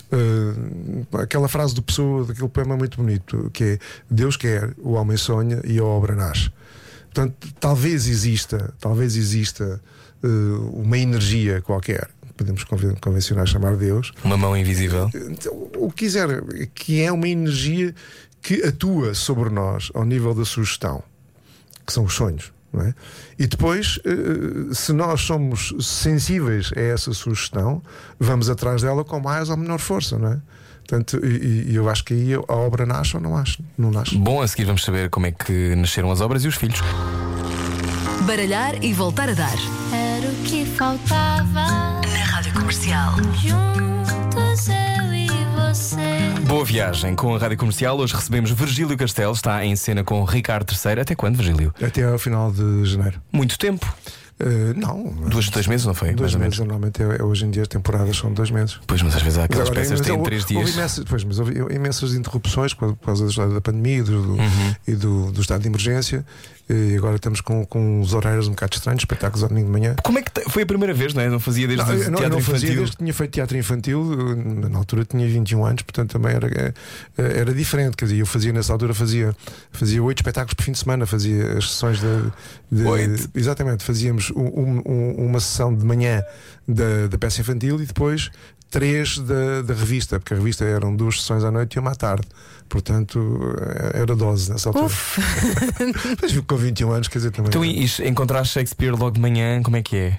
[0.09, 3.79] eh, aquela frase do Pessoa, daquele poema muito bonito, que é
[4.09, 6.49] Deus quer, o homem sonha e a obra nasce.
[7.13, 9.81] Portanto, talvez exista, talvez exista
[10.73, 15.09] uma energia qualquer, podemos conven- convencionar chamar Deus, Uma mão invisível.
[15.77, 16.41] o que quiser,
[16.73, 17.93] que é uma energia
[18.41, 21.03] que atua sobre nós ao nível da sugestão,
[21.85, 22.51] que são os sonhos.
[22.75, 22.93] Não é?
[23.39, 27.81] E depois, eh, se nós somos sensíveis a essa sugestão,
[28.19, 30.39] vamos atrás dela com mais ou menor força, não é?
[30.79, 33.57] Portanto, e, e eu acho que aí a obra nasce ou não nasce?
[33.77, 34.17] Não nasce.
[34.17, 36.79] Bom, a seguir vamos saber como é que nasceram as obras e os filhos.
[38.27, 39.57] Baralhar e voltar a dar.
[39.91, 42.01] Era o que faltava.
[42.01, 43.15] Na Rádio Comercial.
[43.41, 43.95] Juntos
[44.33, 44.84] você.
[46.47, 47.97] Boa viagem com a Rádio Comercial.
[47.99, 51.01] Hoje recebemos Virgílio Castelo, está em cena com Ricardo III.
[51.01, 51.73] Até quando, Virgílio?
[51.85, 53.19] Até ao final de janeiro.
[53.29, 53.85] Muito tempo.
[54.39, 55.03] Uh, não.
[55.29, 56.13] Duas, dois meses, não foi?
[56.13, 56.73] Dois Mais ou meses, menos.
[56.73, 58.79] normalmente é, é hoje em dia as temporadas são dois meses.
[58.87, 60.75] Pois, mas às vezes há aquelas agora, peças que têm três Houve dias.
[60.75, 64.75] imensas, pois, mas houve imensas interrupções por causa da pandemia e do- Uhum.
[64.87, 66.25] e do, do estado de emergência.
[66.67, 69.95] E agora estamos com, com os horários um bocado estranhos, espetáculos ao domingo de manhã.
[70.03, 71.29] Como é que foi a primeira vez, não é?
[71.29, 72.75] Não fazia desde Não, o teatro não fazia infantil.
[72.77, 76.47] desde que tinha feito teatro infantil, eh, na altura tinha 21 anos, portanto também era,
[76.47, 76.73] eh,
[77.17, 77.95] era diferente.
[77.95, 79.35] Quer dizer, eu fazia nessa altura fazia,
[79.71, 82.83] fazia oito espetáculos por fim de semana, fazia as sessões de.
[82.83, 83.29] Oito?
[83.35, 86.23] Exatamente, fazíamos um- um- uma sessão de manhã
[86.67, 88.31] da, da peça infantil e depois
[88.69, 91.95] três da, da revista, porque a revista eram duas sessões à noite e uma à
[91.95, 92.27] tarde.
[92.67, 93.19] Portanto,
[93.61, 94.87] eh, era dose nessa altura.
[94.87, 95.19] Uf,
[96.19, 97.49] Mas com 21 anos, quer dizer, também.
[97.49, 100.11] Então, e, e encontrar Shakespeare logo de manhã, como é que é?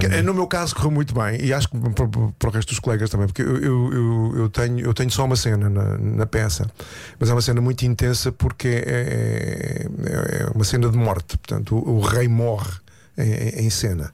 [0.00, 2.08] Que, Ah, eh, No meu caso correu muito bem e acho que para,
[2.38, 5.26] para o resto dos colegas também, porque eu, eu, eu, eu tenho, eu tenho só
[5.26, 6.70] uma cena na, na peça,
[7.18, 11.76] mas é uma cena muito intensa porque é, é- é uma cena de morte, portanto,
[11.76, 12.70] o, o rei morre
[13.18, 14.10] em, em cena.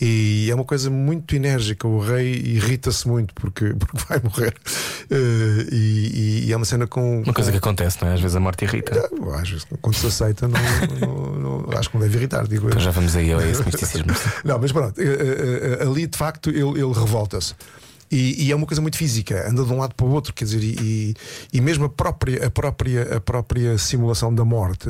[0.00, 1.86] E é uma coisa muito enérgica.
[1.88, 4.54] O rei irrita-se muito porque, porque vai morrer.
[5.10, 7.22] Eh, e, e é uma cena com.
[7.22, 8.14] Uma coisa com- que acontece, não é?
[8.14, 9.08] Às vezes a morte irrita.
[9.32, 10.58] Ah, Às vezes, quando se aceita, não,
[11.00, 12.68] não- não- acho que não deve irritar, digo eu.
[12.70, 14.06] Então já vamos aí a esse misticismo.
[14.44, 15.04] Não, mas pronto, eh,
[15.80, 17.54] eh, ali de facto ele, ele revolta-se.
[18.10, 20.44] E, e é uma coisa muito física, anda de um lado para o outro, quer
[20.44, 21.14] dizer, e, e-
[21.54, 24.88] e mesmo a própria, a, própria, a própria simulação da morte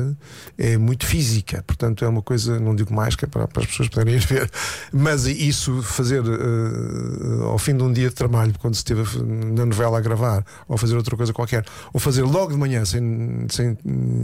[0.57, 3.67] é muito física, portanto é uma coisa, não digo mais, que é para, para as
[3.69, 4.49] pessoas poderem ir ver,
[4.93, 9.65] mas isso fazer eh, ao fim de um dia de trabalho, quando se esteve na
[9.65, 13.77] novela a gravar, ou fazer outra coisa qualquer, ou fazer logo de manhã sem, sem,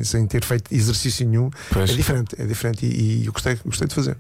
[0.04, 1.90] sem ter feito exercício nenhum, Pois.
[1.90, 4.18] é diferente, é diferente e, e eu gostei, gostei de fazer.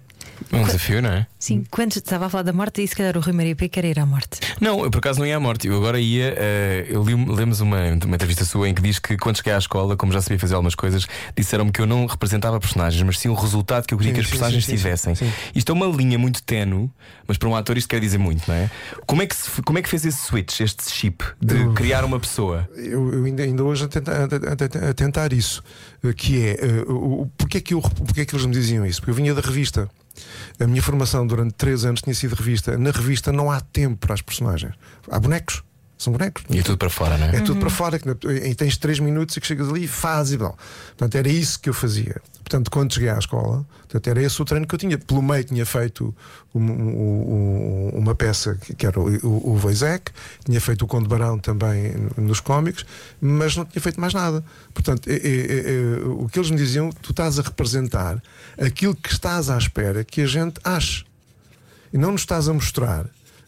[0.51, 1.27] É um desafio, não é?
[1.38, 3.86] sim, quando estava a falar da morte, e se calhar o Rui Maria P quer
[3.86, 4.39] ir à morte.
[4.63, 5.67] Não, eu por acaso não ia à morte.
[5.67, 6.34] Eu agora ia.
[6.38, 9.58] eh, eu li, lemos uma, uma entrevista sua em que diz que quando cheguei à
[9.58, 13.28] escola, como já sabia fazer algumas coisas, disseram-me que eu não representava personagens, mas sim
[13.28, 15.15] o resultado que eu queria Sim, que as personagens sim, sim, tivessem.
[15.15, 15.30] sim.
[15.54, 16.89] Isto é uma linha muito tenue,
[17.28, 18.71] mas para um ator isto quer dizer muito, não é?
[19.06, 22.06] Como é que, se- como é que fez esse switch, este chip de Eu- criar
[22.06, 22.69] uma pessoa?
[22.78, 25.62] eu, eu ainda, ainda hoje a tentar, a, a- a tentar isso,
[26.04, 28.54] eh, que é eh, o, o- porque, é que eu, porque é que eles me
[28.54, 29.02] diziam isso?
[29.02, 29.89] Porque eu vinha da revista.
[30.60, 32.78] A minha formação durante três anos tinha sido revista.
[32.78, 34.73] Na revista não há tempo para as personagens.
[35.10, 35.63] Há bonecos.
[36.03, 36.43] São bonecos.
[36.49, 37.37] E é tudo para fora, não é?
[37.37, 40.33] É tudo para fora, que, e tens três minutos e que chegas ali e fazes
[40.33, 40.53] e bom.
[40.97, 42.21] Portanto, era isso que eu fazia.
[42.43, 44.97] Portanto, quando cheguei à escola, portanto, era esse o treino que eu tinha.
[44.97, 46.13] Pelo meio tinha feito
[46.53, 50.11] um- um- um- uma peça que era o, o, Voisec,
[50.45, 52.85] tinha feito o Conde Barão também nos cómicos,
[53.21, 54.43] mas não tinha feito mais nada.
[54.73, 58.21] Portanto, é- é- é- o que eles me diziam, tu estás a representar
[58.61, 61.05] aquilo que estás à espera que a gente ache
[61.93, 63.05] e não nos estás a mostrar,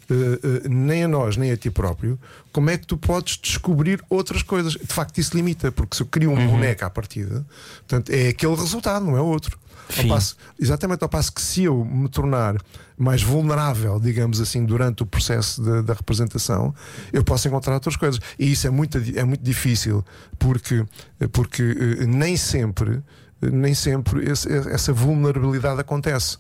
[0.10, 2.20] eh, eh, nem a nós, nem a ti próprio,
[2.52, 4.74] como é que tu podes descobrir outras coisas.
[4.74, 7.46] De facto, isso limita, porque se eu crio um boneco à partida,
[7.88, 9.58] portanto, é aquele resultado, não é outro.
[9.98, 12.56] Ao passo, exatamente ao passo que se eu me tornar
[12.98, 16.74] mais vulnerável, digamos assim, durante o processo de- da representação,
[17.14, 18.20] eu posso encontrar outras coisas.
[18.40, 20.04] E isso é muito, é muito difícil,
[20.40, 20.84] porque,
[21.32, 21.62] porque
[22.02, 23.00] eh, nem sempre,
[23.42, 26.38] nem sempre esse- essa vulnerabilidade acontece.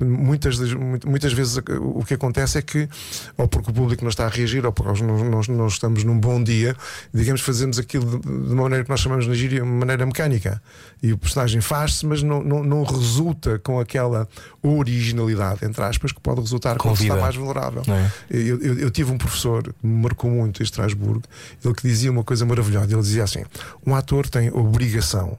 [0.00, 0.58] Muitas,
[1.04, 2.88] muitas vezes o que acontece é que,
[3.36, 6.16] ou porque o público não está a reagir, ou porque nós, nós, nós estamos num
[6.20, 6.76] bom dia,
[7.12, 10.62] digamos, fazemos aquilo de, de uma maneira que nós chamamos na gíria, uma maneira mecânica.
[11.02, 14.28] E o personagem faz-se, mas não, não, não resulta com aquela
[14.62, 17.82] originalidade, entre aspas, que pode resultar Com quando está mais vulnerável.
[17.88, 18.10] É?
[18.30, 21.22] Eu, eu- eu tive um professor que me marcou muito em Estrasburgo,
[21.64, 22.92] ele que dizia uma coisa maravilhosa.
[22.92, 23.42] Ele dizia assim:
[23.86, 25.36] um ator tem obrigação,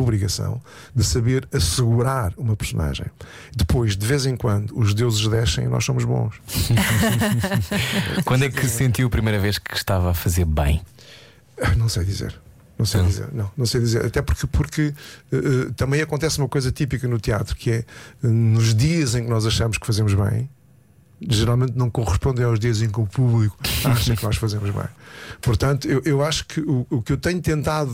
[0.00, 0.60] obrigação
[0.94, 3.06] de saber assegurar uma personagem.
[3.54, 6.34] Depois, de vez em quando, os deuses descem e nós somos bons.
[8.24, 10.82] Quando é que sentiu a primeira vez que estava a fazer bem?
[11.60, 12.34] Ah, Não sei dizer.
[12.76, 14.04] Não sei dizer, não, não sei dizer.
[14.04, 14.94] Até porque, porque
[15.32, 17.84] eh, também acontece uma coisa típica no teatro, que é eh,
[18.22, 20.50] nos dias em que nós achamos que fazemos bem,
[21.30, 24.84] geralmente não correspondem aos dias em que o público acha que nós fazemos bem.
[25.40, 27.90] Portanto, eu, eu acho que o, o que eu tenho tentado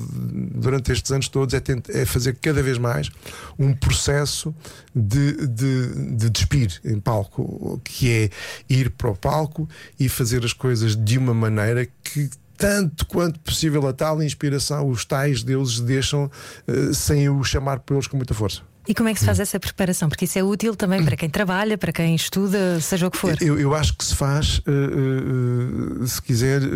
[0.54, 3.10] durante estes anos todos é, tent- é fazer cada vez mais
[3.58, 4.54] um processo
[4.94, 8.30] de, de, de despir em palco, que é
[8.68, 13.86] ir para o palco e fazer as coisas de uma maneira que tanto quanto possível
[13.88, 16.30] a tal inspiração os tais deuses deixam
[16.68, 18.60] eh, sem o chamar por eles com muita força.
[18.90, 20.08] E como é que se faz essa preparação?
[20.08, 23.40] Porque isso é útil também para quem trabalha, para quem estuda, seja o que for.
[23.40, 26.66] Eu, eu acho que se faz, eh, eh, se quiser, eh,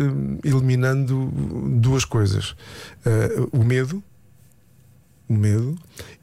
[0.45, 1.29] eliminando
[1.77, 2.55] duas coisas:
[3.51, 4.01] o medo.
[5.27, 5.75] O medo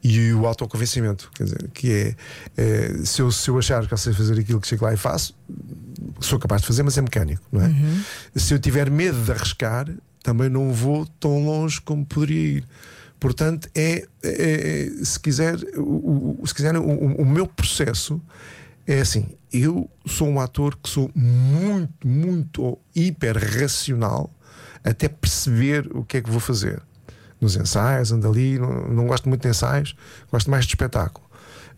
[0.02, 2.16] e o autoconvencimento, quer dizer, que é,
[2.56, 4.96] eh, se, eu, se eu achar que eu sei fazer aquilo que chego lá e
[4.96, 5.36] faço,
[6.20, 7.70] sou capaz de fazer, mas é mecânico, não é?
[8.36, 12.64] Se eu tiver medo de arriscar, também não vou tão longe como poderia ir.
[13.22, 18.20] Portanto, é, é- é- se quiser, o, o- se quiser o, o- o meu processo
[18.84, 24.28] é assim: eu sou um ator que sou muito, muito hiper racional
[24.82, 26.82] até perceber o que é que vou fazer.
[27.40, 29.94] Nos ensaios, ando ali, não, não gosto muito de ensaios,
[30.28, 31.24] gosto mais de espetáculo.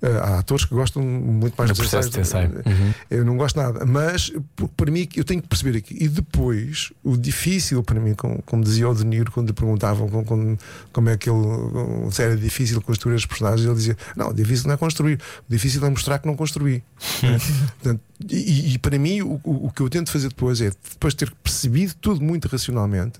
[0.02, 2.50] Eh, há atores que gostam muito mais processo de ensaio.
[2.66, 2.94] Uhum.
[3.11, 4.33] Eu não gosto nada, mas
[4.76, 5.96] para mim eu tenho que perceber aqui.
[5.98, 10.09] E depois, o difícil para mim, como, como dizia o De Niro quando lhe perguntavam
[10.09, 10.59] como,
[10.92, 14.66] como, é que ele se era difícil construir os personagens, ele dizia: Não, o difícil
[14.66, 16.83] não é construir, o difícil é mostrar que não construí.
[17.80, 21.18] Portanto, e, e para mim, o, o que eu tento fazer depois é, depois de
[21.18, 23.18] ter percebido tudo muito racionalmente,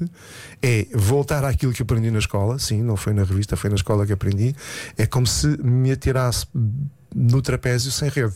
[0.63, 2.59] é voltar àquilo que aprendi na escola.
[2.59, 4.55] Sim, não foi na revista, foi na escola que aprendi.
[4.97, 6.47] É como se me atirasse
[7.15, 8.35] no trapézio sem rede.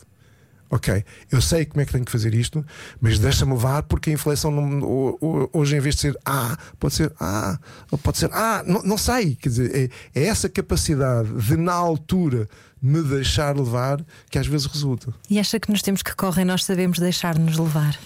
[0.70, 1.02] Ok,
[1.32, 2.62] eu sei como é que tenho que fazer isto,
[3.00, 6.58] mas deixa-me levar porque a inflexão não- ho- ho- hoje em vez de ser A,
[6.78, 7.58] pode ser A,
[7.90, 9.34] ou pode ser A, não, não sei.
[9.34, 12.46] Quer dizer, é, é essa capacidade de, na altura,
[12.80, 15.12] me deixar levar que às vezes resulta.
[15.28, 17.98] E acha que nos tempos que correm nós sabemos deixar-nos levar?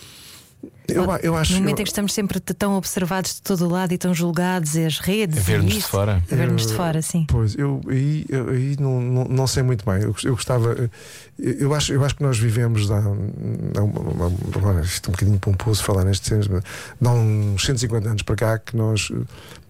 [0.89, 3.69] Eu, eu acho No momento eu- em que estamos sempre tão observados de todo o
[3.69, 5.39] lado e tão julgados, e as redes.
[5.39, 6.23] A ver-nos e de fora.
[6.29, 7.25] Ver-nos de fora, sim.
[7.29, 10.03] Pois, eu aí, eu, aí não, não, não sei muito bem.
[10.03, 10.91] Eu, eu gostava.
[11.39, 12.91] Eu acho, eu acho que nós vivemos.
[12.91, 16.63] Há, há agora, isto é um bocadinho pomposo falar nestes termos, mas
[17.01, 19.11] dá uns 150 anos para cá que nós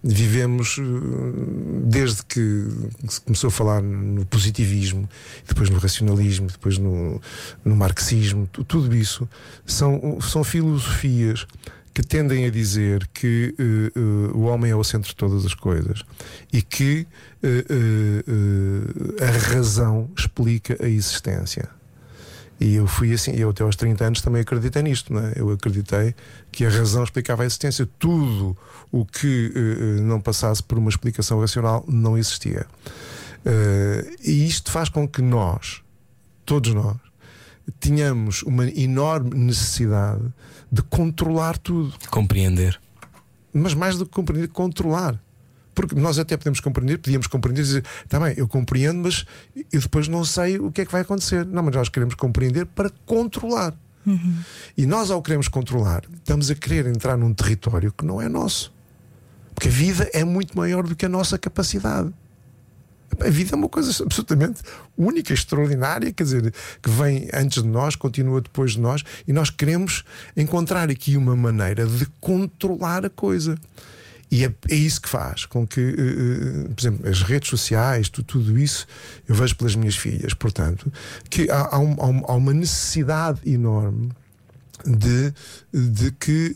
[0.03, 0.83] vivemos, eh,
[1.85, 2.67] desde que
[3.07, 5.07] se começou a falar no positivismo,
[5.47, 7.21] depois no racionalismo, depois no,
[7.63, 9.27] no marxismo, tu- tudo isso
[9.65, 11.02] são, são filosofias
[11.93, 13.63] que tendem a dizer que eh,
[13.95, 13.99] eh,
[14.33, 16.03] o homem é o centro de todas as coisas
[16.51, 17.05] e que
[17.43, 21.69] eh, a razão explica a existência.
[22.59, 25.33] E eu fui assim, eu até aos 30 anos também acreditei nisto, é?
[25.35, 26.15] Eu acreditei
[26.51, 27.87] que a razão explicava a existência.
[27.99, 28.55] Tudo
[28.91, 29.51] o que
[30.01, 32.65] não passasse por uma explicação racional não existia.
[34.23, 35.81] E isto faz com que nós,
[36.45, 36.95] todos nós,
[37.79, 40.23] tínhamos uma enorme necessidade
[40.71, 41.93] de controlar tudo.
[42.09, 42.79] Compreender.
[43.53, 45.21] Mas mais do que compreender, controlar.
[45.75, 49.25] Porque nós até podemos compreender, podíamos compreender e dizer, está bem, eu compreendo, mas
[49.71, 51.45] eu depois não sei o que é que vai acontecer.
[51.45, 53.75] Não, mas nós queremos compreender para controlar.
[54.77, 58.73] E nós, ao queremos controlar, estamos a querer entrar num território que não é nosso.
[59.55, 62.13] Porque a vida é muito maior do que a nossa capacidade.
[63.19, 64.61] A vida é uma coisa absolutamente
[64.97, 69.49] única, extraordinária, quer dizer, que vem antes de nós, continua depois de nós, e nós
[69.49, 70.03] queremos
[70.35, 73.57] encontrar aqui uma maneira de controlar a coisa.
[74.31, 78.23] E é, é isso que faz com que, eh, por exemplo, as redes sociais, tu-
[78.23, 78.87] tudo isso,
[79.27, 80.91] eu vejo pelas minhas filhas, portanto,
[81.29, 84.09] que há, há um- há um- uma necessidade enorme
[84.85, 85.31] de,
[85.71, 86.55] de que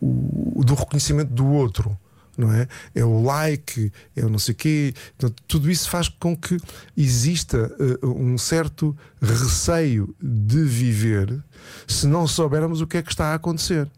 [0.00, 1.96] o- o- do reconhecimento do outro.
[2.36, 2.66] Não é?
[2.94, 4.94] é o like, é o não sei quê.
[5.18, 6.56] Portanto, tudo isso faz com que
[6.96, 11.42] exista eh, um certo receio de viver
[11.86, 13.88] se não soubermos o que é que está a acontecer.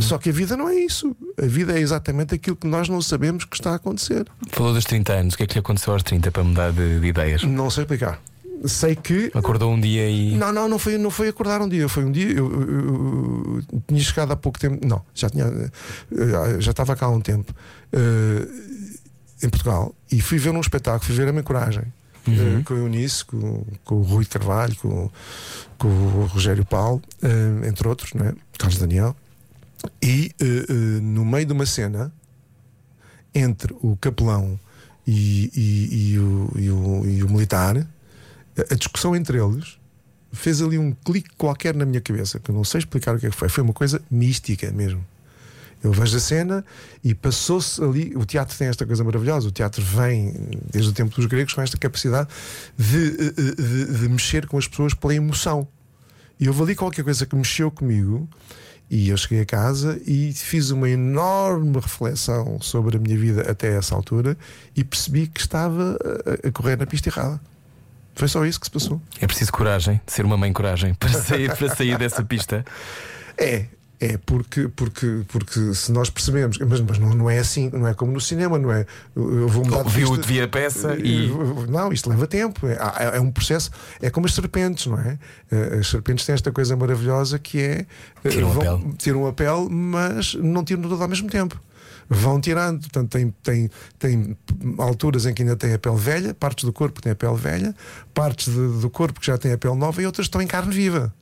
[0.00, 1.14] Só que a vida não é isso.
[1.36, 4.26] A vida é exatamente aquilo que nós não sabemos que está a acontecer.
[4.50, 5.34] Falou dos 30 anos.
[5.34, 7.42] O que é que lhe aconteceu aos 30 para mudar de, de ideias?
[7.42, 8.20] Não sei explicar.
[8.64, 10.34] Sei que Acordou um dia e.
[10.36, 11.88] Não, não, não foi, não foi acordar um dia.
[11.88, 12.30] Foi um dia.
[12.30, 14.86] Eu, eu- eu- eu tinha chegado há pouco tempo.
[14.86, 15.44] Não, já tinha.
[15.44, 17.54] eh, Já estava cá há um tempo.
[17.92, 18.48] eh,
[19.42, 19.94] em Portugal.
[20.10, 21.84] E fui ver um espetáculo, fui ver a minha coragem.
[22.28, 25.08] eh, com a Eunice, com, com o Rui Carvalho, com,
[25.78, 28.34] com o Rogério Paulo, eh, entre outros, não é?
[28.58, 29.14] Carlos Daniel.
[30.02, 30.32] E
[31.02, 32.10] no meio de uma cena
[33.34, 34.58] entre o capelão
[35.06, 37.86] e, e- e o, e o- e o militar,
[38.70, 39.78] a- discussão entre eles
[40.32, 43.26] fez ali um clique qualquer na minha cabeça, que eu não sei explicar o que
[43.26, 43.48] é que foi.
[43.48, 45.04] Foi uma coisa mística mesmo.
[45.82, 46.64] Eu vejo a cena
[47.04, 48.12] e passou-se ali.
[48.16, 49.48] O teatro tem esta coisa maravilhosa.
[49.48, 50.34] O teatro vem
[50.70, 52.28] desde o tempo dos gregos com esta capacidade
[52.76, 55.66] de, eh, eh, de- de mexer com as pessoas pela emoção.
[56.40, 58.28] E houve ali qualquer coisa que mexeu comigo.
[58.90, 63.76] E eu cheguei a casa e fiz uma enorme reflexão sobre a minha vida até
[63.76, 64.36] essa altura
[64.76, 65.98] e percebi que estava
[66.44, 67.40] a, a correr na pista errada.
[68.16, 69.00] Foi só isso que se passou.
[69.20, 72.64] É preciso coragem, ser uma mãe coragem para sair, para sair dessa pista.
[73.38, 73.66] É,
[74.00, 77.92] é porque, porque, porque se nós percebemos, mas, mas não, não é assim, não é
[77.94, 78.86] como no cinema, não é?
[79.14, 81.30] Eu vou mudar Viu, pista- vi a peça e.
[81.68, 82.66] Não, isto leva tempo.
[82.66, 83.70] É, é- é um processo.
[84.00, 85.18] É como as serpentes, não é?
[85.50, 87.86] Eh, As serpentes têm esta coisa maravilhosa que é
[88.24, 88.94] eh, Tiram a pele.
[88.98, 91.60] tiram a pele, mas não tiram tudo ao mesmo tempo.
[92.08, 94.36] Vão tirando, portanto, tem, tem, tem
[94.78, 97.36] alturas em que ainda tem a pele velha, partes do corpo que têm a pele
[97.36, 97.74] velha,
[98.14, 100.72] partes de- do corpo que já têm a pele nova e outras estão em carne
[100.74, 101.12] viva.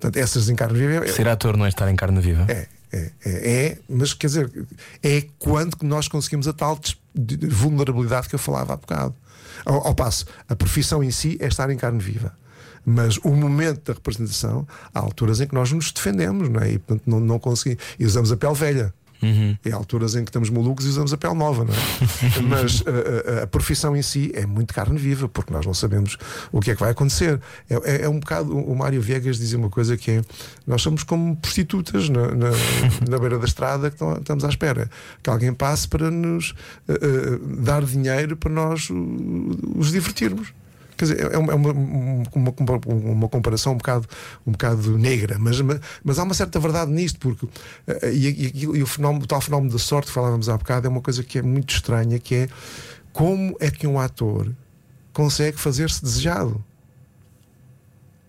[0.00, 2.44] Portanto, essas em carne viva Ser ator não é estar em carne viva.
[2.48, 4.66] é, é, é, é, mas quer dizer,
[5.02, 6.78] é quando nós conseguimos a tal
[7.48, 9.14] vulnerabilidade que eu falava há bocado.
[9.64, 12.32] Ao, ao passo, a profissão em si é estar em carne viva.
[12.84, 16.72] Mas o momento da representação, há alturas em que nós nos defendemos, não é?
[16.72, 17.82] E portanto não, não conseguimos.
[17.98, 18.92] E usamos a pele velha.
[19.64, 21.76] E há alturas em que estamos malucos e usamos a pele nova, não é?
[22.48, 26.16] Mas a, a- a profissão em si é muito carne viva, porque nós não sabemos
[26.52, 27.40] o que é que vai acontecer.
[27.68, 28.56] É, é- é um bocado.
[28.56, 30.22] O Mário Viegas dizia uma coisa que é:
[30.66, 32.50] nós somos como prostitutas na, na,
[33.08, 34.90] na beira da estrada que estamos à espera
[35.22, 36.54] que alguém passe para nos
[36.88, 38.94] eh, eh, dar dinheiro para nós uh,
[39.76, 40.48] os divertirmos.
[40.96, 44.06] Quer dizer, é uma, é uma, uma, uma comparação um bocado,
[44.46, 45.60] um bocado negra, mas,
[46.02, 47.48] mas, há uma certa verdade nisto, porque
[47.86, 50.86] eh, e, e, e o, fenómeno, o tal fenómeno da sorte que falávamos há bocado
[50.86, 52.48] é uma coisa que é muito estranha, que é
[53.12, 54.52] como é que um ator
[55.12, 56.62] consegue fazer-se desejado.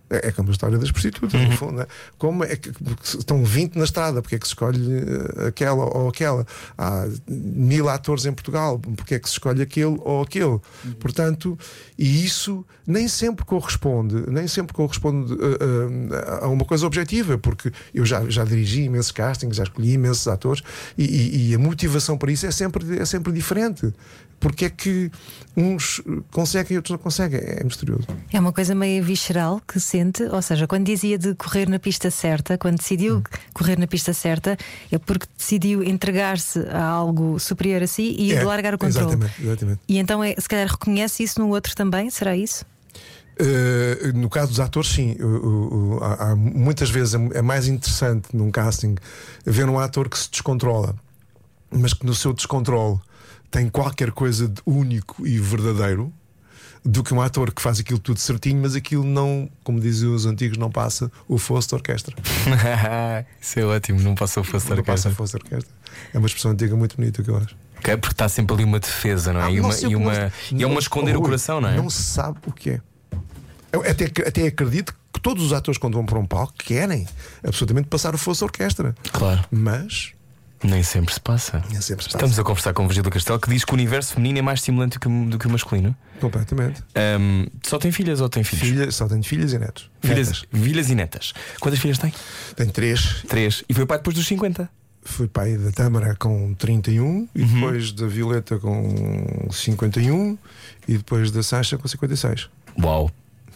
[0.10, 1.74] É, é como a história das prostitutas, no fundo.
[1.80, 1.88] né?
[2.18, 2.72] Como é que
[3.04, 6.46] estão 20 na estrada, porque é que se escolhe eh, aquela ou aquela?
[6.78, 10.60] Há mil atores em Portugal, porque é que se escolhe aquele ou aquele?
[11.00, 11.58] Portanto,
[11.98, 15.38] e isso nem sempre corresponde, nem sempre corresponde eh,
[16.12, 20.28] eh, a uma coisa objetiva, porque eu já, já dirigi imensos castings, já escolhi imensos
[20.28, 20.62] atores,
[20.98, 23.92] e, e- e a motivação para isso é sempre, é sempre diferente.
[24.40, 25.10] Porque é que
[25.58, 27.40] uns conseguem e outros não conseguem?
[27.44, 28.06] É misterioso.
[28.32, 32.12] É uma coisa meio visceral que sente, ou seja, quando dizia de correr na pista
[32.12, 34.56] certa, quando decidiu correr na pista certa,
[34.92, 39.08] é porque decidiu entregar-se a algo superior a si e É, largar o controle.
[39.08, 39.80] Exatamente, exatamente.
[39.88, 42.66] E então é, se calhar reconhece isso no outro também, será isso?
[43.40, 45.16] Uh, no caso dos atores, sim.
[45.22, 48.96] O- há, há- muitas vezes é, é mais interessante num casting
[49.46, 50.96] ver um ator que se descontrola,
[51.70, 52.98] mas que no seu descontrole
[53.56, 56.12] tem qualquer coisa de único e verdadeiro.
[56.84, 60.28] Do que um ator que faz aquilo tudo certinho, mas aquilo não, como diziam os
[60.28, 62.16] antigos, não passa o fosso de orquestra.
[63.42, 65.74] Isso é ótimo, não passou a fazer Não passa o fosso de orquestra.
[66.14, 67.56] É uma expressão antiga muito bonita que eu acho.
[67.82, 69.52] Porque está sempre ali uma defesa, não é?
[69.52, 71.76] e, Ah, não uma, sei e, uma, e é uma esconder o coração, não é?
[71.76, 72.82] Não se sabe o que é.
[73.72, 77.08] Eu até, até acredito que todos os atores, quando vão para um palco, querem
[77.44, 78.94] absolutamente passar o fosso à orquestra.
[79.12, 80.14] Claro, Mas
[80.66, 81.64] nem sempre se passa.
[81.70, 82.18] Nem sempre se passa.
[82.18, 84.60] Estamos a conversar com o Virgílio Castelo que diz que o universo feminino é mais
[84.60, 85.96] estimulante do que, o- do que o masculino.
[86.20, 86.82] completamente.
[86.96, 88.68] Ahm, só tem filhas ou tem filhos?
[88.68, 89.90] Filha, só tenho filhas e netos.
[90.02, 90.44] Filhas, Netas.
[90.64, 91.34] filhas e netas.
[91.60, 92.14] Quantas filhas tem?
[92.56, 93.24] Tenho três.
[93.28, 93.64] Três.
[93.68, 94.70] E foi pai depois dos 50.
[95.04, 97.54] Fui pai da Tâmara com 31 e Uhum.
[97.54, 100.36] depois da Violeta com 51
[100.88, 102.50] e depois da Sancha com 56.
[102.82, 103.12] Uau!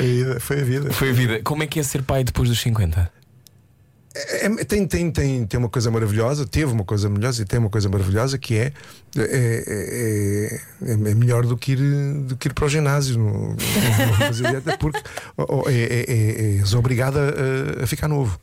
[0.00, 0.92] Aí foi a vida.
[0.92, 1.40] Foi a vida.
[1.42, 3.10] Como é que é ser pai depois dos 50?
[4.16, 7.58] É- é- tem, tem, tem, tem uma coisa maravilhosa, teve uma coisa maravilhosa e tem
[7.58, 8.72] uma coisa maravilhosa que é
[9.16, 11.78] é, é, é- é melhor do que, ir,
[12.26, 13.56] do que ir para o ginásio no, no-
[14.18, 15.00] fazer dieta, porque
[15.36, 18.38] oh, é, é, é- és obrigado a, a ficar novo.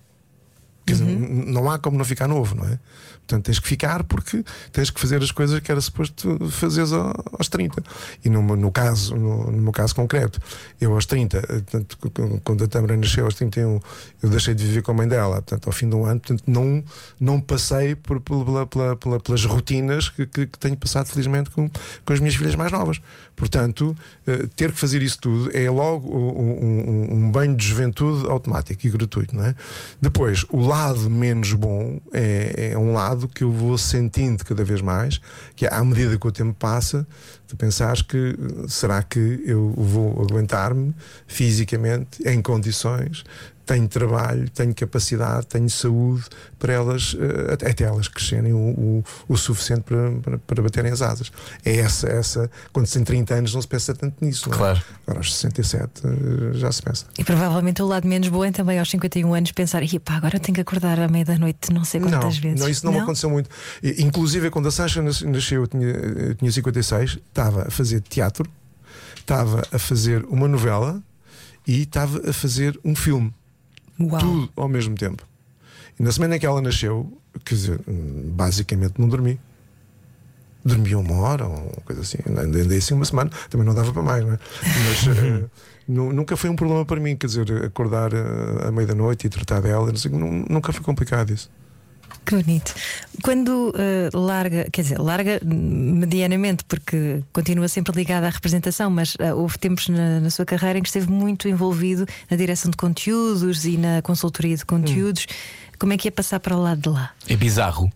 [0.85, 2.77] Quer dizer, n- não há como não ficar novo, não é?
[3.25, 7.13] Portanto, tens que ficar porque tens que fazer as coisas que era suposto fazeres ao-
[7.39, 7.81] aos 30.
[8.23, 10.39] E no, no caso, no, no meu caso concreto,
[10.79, 13.79] eu aos 30, eh, portanto, c- quando a Tâmara nasceu aos 31,
[14.21, 15.35] eu deixei de viver com a mãe dela.
[15.35, 16.83] Portanto, ao fim de um ano, portanto, não,
[17.19, 21.69] não passei por, pela- pela- pela- pelas rotinas que, que- que tenho passado, felizmente, com,
[22.05, 22.99] com as minhas filhas mais novas.
[23.35, 23.95] Portanto,
[24.27, 28.85] eh, ter que fazer isso tudo é logo um, um- um banho de juventude automático
[28.85, 29.55] e gratuito, não é?
[30.01, 34.81] Depois, o lado menos bom é, é um lado que eu vou sentindo cada vez
[34.81, 35.19] mais,
[35.55, 37.05] que é à medida que o tempo passa,
[37.47, 40.93] tu pensares que eh, será que eu vou aguentar-me
[41.27, 43.23] fisicamente em condições,
[43.65, 46.25] tenho trabalho, tenho capacidade, tenho saúde
[46.59, 51.01] para elas, eh, até elas crescerem o, o, o suficiente para, para, para baterem as
[51.01, 51.31] asas.
[51.63, 54.57] É essa, essa, quando se tem 30 anos não se pensa tanto nisso, não é?
[54.57, 54.81] Claro.
[55.07, 57.05] Agora aos 67 eh, já se pensa.
[57.17, 60.35] E provavelmente o lado menos bom é também aos 51 anos pensar, "Ih, pá, agora
[60.35, 62.59] eu tenho que acordar à meia da noite, não sei quantas não, vezes.
[62.59, 63.49] Não, isso não, me aconteceu muito.
[63.81, 68.01] E, Inclusive, quando a Sancha nas- nasceu, eu tinha, eu tinha 56, estava a fazer
[68.01, 68.49] teatro,
[69.17, 71.01] estava a fazer uma novela
[71.65, 73.33] e estava a fazer um filme.
[74.11, 74.19] Uau.
[74.21, 75.23] Tudo ao mesmo tempo.
[75.99, 77.11] E na semana em que ela nasceu,
[77.45, 79.39] quer dizer, hum, basicamente não dormi.
[80.65, 82.17] Dormi uma hora ou coisa assim.
[82.25, 84.39] Andei andei assim uma semana, também não dava para mais, não é?
[84.61, 85.45] Mas eh,
[85.87, 89.27] nu- nunca foi um problema para mim, quer dizer, acordar eh, à meia da noite
[89.27, 89.91] e tratar dela,
[90.49, 91.51] nunca foi complicado isso.
[92.25, 92.73] Que bonito.
[93.21, 99.15] Quando eh, larga, quer dizer, larga hum, medianamente, porque continua sempre ligada à representação, mas
[99.19, 102.77] eh, houve tempos na, na sua carreira em que esteve muito envolvido na direção de
[102.77, 105.27] conteúdos e na consultoria de conteúdos.
[105.77, 107.11] Como é que é passar para o lado de lá?
[107.27, 107.91] É bizarro.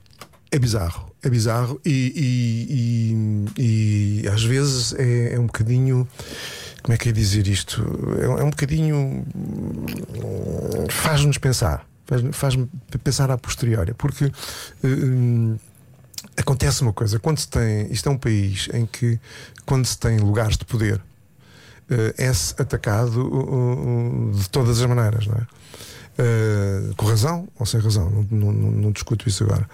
[0.52, 2.14] É bizarro, é bizarro e,
[3.58, 6.08] e- e- e às vezes é, é um bocadinho.
[6.84, 7.82] Como é que é dizer isto?
[8.22, 9.26] É, é um bocadinho.
[9.36, 9.86] hum,
[10.90, 11.86] Faz-nos pensar.
[12.08, 12.56] Faz-me faz
[13.04, 14.32] pensar a posteriori, porque
[14.84, 15.58] hum,
[16.38, 17.92] acontece uma coisa: quando se tem.
[17.92, 19.20] Isto é um país em que,
[19.66, 21.02] quando se tem lugares de poder,
[21.90, 23.12] eh, é-se atacado
[24.34, 25.48] de todas as maneiras, não é?
[26.20, 29.70] Uh, com razão ou sem razão, não, não, não discuto isso agora.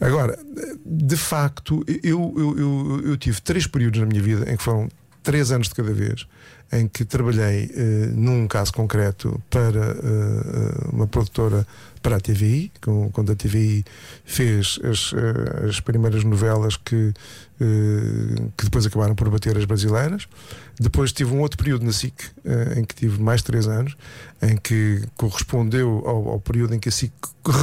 [0.00, 0.38] Agora,
[0.86, 4.88] de facto, eu, eu, eu, eu, tive três períodos na minha vida em que foram
[5.20, 6.28] três anos de cada vez,
[6.72, 11.66] em que trabalhei uh, num caso concreto para uh, uma produtora
[12.02, 12.72] para a TVI,
[13.12, 13.84] quando a TVI
[14.24, 15.12] fez as,
[15.68, 17.12] as primeiras novelas que,
[18.56, 20.26] que depois acabaram por bater as brasileiras.
[20.78, 22.14] Depois tive um outro período na SIC,
[22.76, 23.96] em que tive mais três anos,
[24.40, 27.12] em que correspondeu ao, ao, período em que a SIC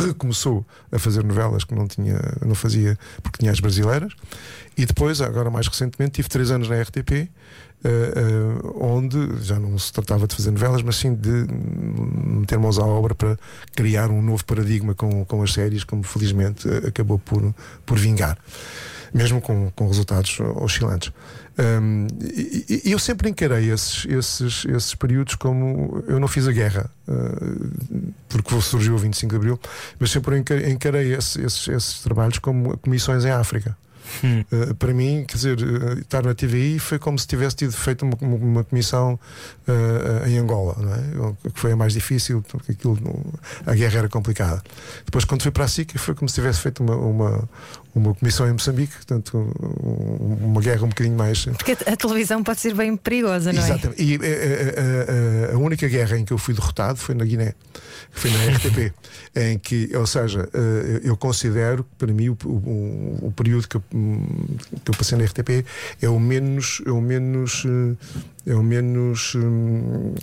[0.05, 4.13] recomeçou a fazer novelas que não, tinha, não fazia porque tinha as brasileiras.
[4.77, 7.29] E depois, agora mais recentemente, tive três anos na RTP.
[7.77, 12.83] Uh, onde já não se tratava de fazer novelas, mas sim de meter mãos à
[12.83, 13.37] obra para
[13.75, 17.53] criar um novo paradigma com, com as séries, como felizmente acabou por,
[17.85, 18.35] por vingar,
[19.13, 21.11] mesmo com, com resultados oscilantes.
[21.59, 26.51] Um, e, e, eu sempre encarei esses, esses, esses períodos como eu não fiz a
[26.51, 26.89] guerra,
[28.29, 29.59] porque surgiu o 25 de Abril,
[29.99, 33.75] mas sempre encarei esses, esses, esses trabalhos como comissões em África.
[34.23, 34.43] Hum.
[34.51, 38.05] Uh, para mim, quer dizer, uh, estar na TVI foi como se tivesse tido feito
[38.05, 39.19] uma, uma comissão
[39.67, 41.49] uh, em Angola, não é?
[41.51, 42.97] que foi a mais difícil, porque aquilo,
[43.65, 44.61] a guerra era complicada.
[45.05, 47.49] Depois, quando fui para a SIC, foi como se tivesse feito uma, uma,
[47.93, 49.37] uma comissão em Moçambique, portanto,
[50.41, 51.45] uma guerra um bocadinho mais.
[51.45, 53.65] Porque a televisão pode ser bem perigosa, não é?
[53.65, 54.03] Exatamente.
[54.03, 57.53] E a, a, a, a única guerra em que eu fui derrotado foi na Guiné,
[58.13, 58.93] que foi na RTP,
[59.35, 60.47] em que, ou seja,
[61.03, 63.83] eu considero que para mim o, o, o período que eu,
[64.83, 65.65] que eu passei na RTP
[66.01, 66.81] é o menos.
[66.85, 67.65] É o menos
[68.45, 69.33] é o menos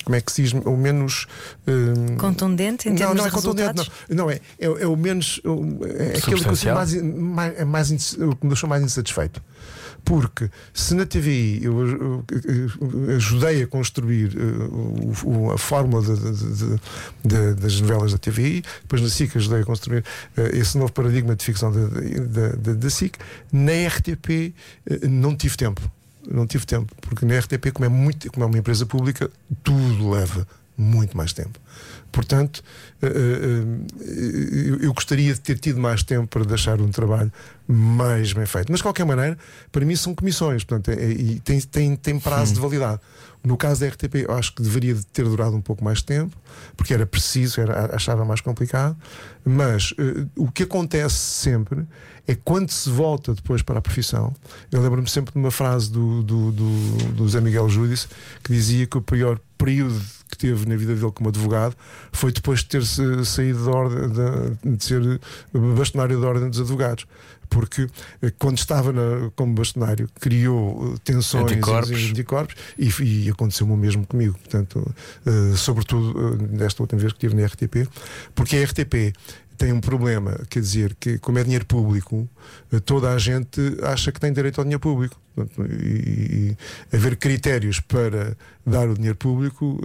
[0.04, 1.26] como é que se diz o menos
[2.16, 6.16] contundente em termos não, não é contundente não, não é, é, é o menos é
[6.16, 9.42] aquele que eu mais, mais, é mais, o que me deixou mais insatisfeito.
[10.05, 16.80] Porque se na TVI eu, eu, eu ajudei a construir uh, a fórmula de, de,
[17.24, 20.05] de, das novelas da TVI, depois na SIC ajudei a construir
[20.36, 23.16] uh, esse novo paradigma de ficção da SIC,
[23.50, 24.55] na RTP
[24.90, 25.80] uh, não tive tempo.
[26.26, 29.30] Não tive tempo, porque na RTP, como é, muito, como é uma empresa pública,
[29.62, 30.46] tudo leva
[30.76, 31.59] muito mais tempo.
[32.14, 32.62] Portanto,
[33.02, 33.64] eh, eh,
[34.00, 37.32] eh, eu gostaria de ter tido mais tempo para deixar um trabalho
[37.66, 38.70] mais bem feito.
[38.70, 39.36] Mas, de qualquer maneira,
[39.72, 42.54] para mim são comissões portanto, é, e tem, tem, tem prazo Sim.
[42.54, 43.00] de validade.
[43.42, 46.36] No caso da RTP, eu acho que deveria ter durado um pouco mais tempo,
[46.76, 48.96] porque era preciso, era, achava mais complicado.
[49.44, 51.84] Mas uh, o que acontece sempre
[52.26, 54.32] é quando se volta depois para a profissão.
[54.72, 58.06] Eu lembro-me sempre de uma frase do, do, do, do Zé Miguel Júdice
[58.42, 60.00] que dizia que o pior período
[60.37, 61.76] que teve na vida dele como advogado
[62.12, 62.85] foi depois de ter
[63.24, 65.20] saído de, ordem, de, de ser
[65.76, 67.07] bastonário da Ordem dos Advogados
[67.55, 67.87] porque
[68.20, 73.76] eh, quando estava na, como bastonário criou eh, tensões anticorpos, anticorpos e, e aconteceu o
[73.76, 74.37] mesmo comigo.
[74.39, 77.89] Portanto, uh, sobretudo uh, nesta última vez que estive na RTP,
[78.35, 79.14] porque a RTP
[79.57, 82.28] tem um problema, quer dizer, que como é dinheiro público,
[82.85, 85.20] toda a gente acha que tem direito ao dinheiro público.
[85.68, 86.57] E,
[86.93, 89.78] e haver critérios para dar o dinheiro público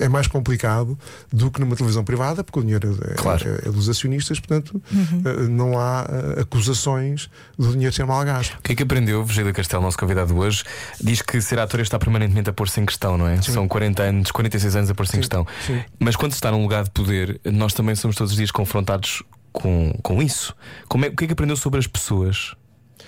[0.00, 0.98] é, é, mais complicado
[1.32, 3.48] do que numa televisão privada, porque o dinheiro é, claro.
[3.48, 5.22] é, é dos acionistas, portanto uhum.
[5.24, 8.54] Eh, não há eh, acusações do dinheiro ser mal gasto.
[8.58, 10.64] O que é que aprendeu, Virgílio Castelo, nosso convidado hoje?
[11.00, 13.40] Diz que ser ator está permanentemente a pôr-se em questão, não é?
[13.40, 13.52] Sim.
[13.52, 15.46] São 40 anos, 46 anos a pôr-se em questão.
[15.66, 15.82] Sim.
[15.98, 19.22] Mas quando se está num lugar de poder, nós também somos todos os dias confrontados
[19.52, 20.54] com, com isso.
[20.88, 22.54] Como é, o que é que aprendeu sobre as pessoas?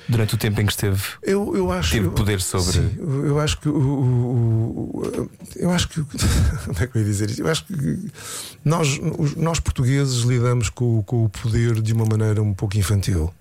[0.08, 3.58] Durante o tempo em que esteve eu, eu acho, teve poder sobre sim, eu acho
[3.60, 6.02] que o, o, o, eu acho que
[6.66, 7.42] como é que eu ia dizer isso?
[7.42, 8.10] eu acho que
[8.64, 8.98] nós,
[9.36, 13.32] nós portugueses lidamos com, com o poder de uma maneira um pouco infantil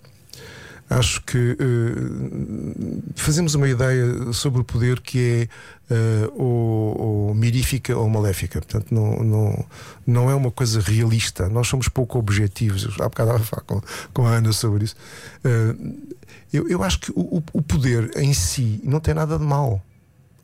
[0.89, 5.49] acho que uh, fazemos uma ideia sobre o poder que
[5.89, 8.59] é uh, ou, ou mirífica ou maléfica.
[8.59, 9.66] Portanto, não, não,
[10.05, 11.49] não é uma coisa realista.
[11.49, 12.88] Nós somos pouco objetivos.
[12.99, 13.82] Há bocado estava a falar com,
[14.14, 14.95] com a Ana sobre isso.
[15.43, 16.14] Uh,
[16.53, 19.81] eu, eu acho que o, o poder em si não tem nada de mal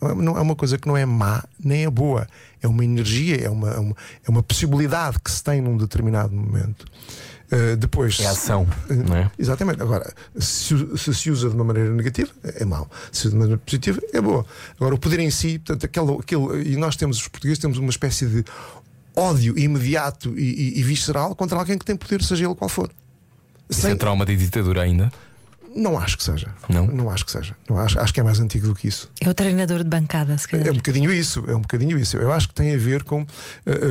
[0.01, 2.28] não é uma coisa que não é má nem é boa.
[2.62, 3.95] É uma energia, é uma, é uma,
[4.28, 6.86] é uma possibilidade que se tem num determinado momento.
[7.51, 9.32] Uh, depois, é ação, não é?
[9.38, 9.82] Exatamente.
[9.82, 12.89] Agora, se, se, se usa de uma maneira negativa, é mau.
[13.12, 14.45] Se de maneira positiva, é boa.
[14.76, 17.89] Agora, o poder em si, portanto, aquele, aquele, e nós temos, os portugueses, temos uma
[17.89, 18.45] espécie de
[19.16, 22.89] ódio imediato e, e, e visceral contra alguém que tem poder, seja ele qual for.
[23.70, 25.12] Sem trauma de ditadura ainda?
[25.80, 26.48] Não acho que seja.
[26.68, 26.86] Não?
[26.88, 27.56] Não acho que seja.
[27.70, 29.10] Não acho, acho que é mais antigo do que isso.
[29.22, 30.68] É o treinador de bancada, se calhar.
[30.68, 32.18] É um bocadinho isso, é um bocadinho isso.
[32.18, 33.26] Eu acho que tem a ver com.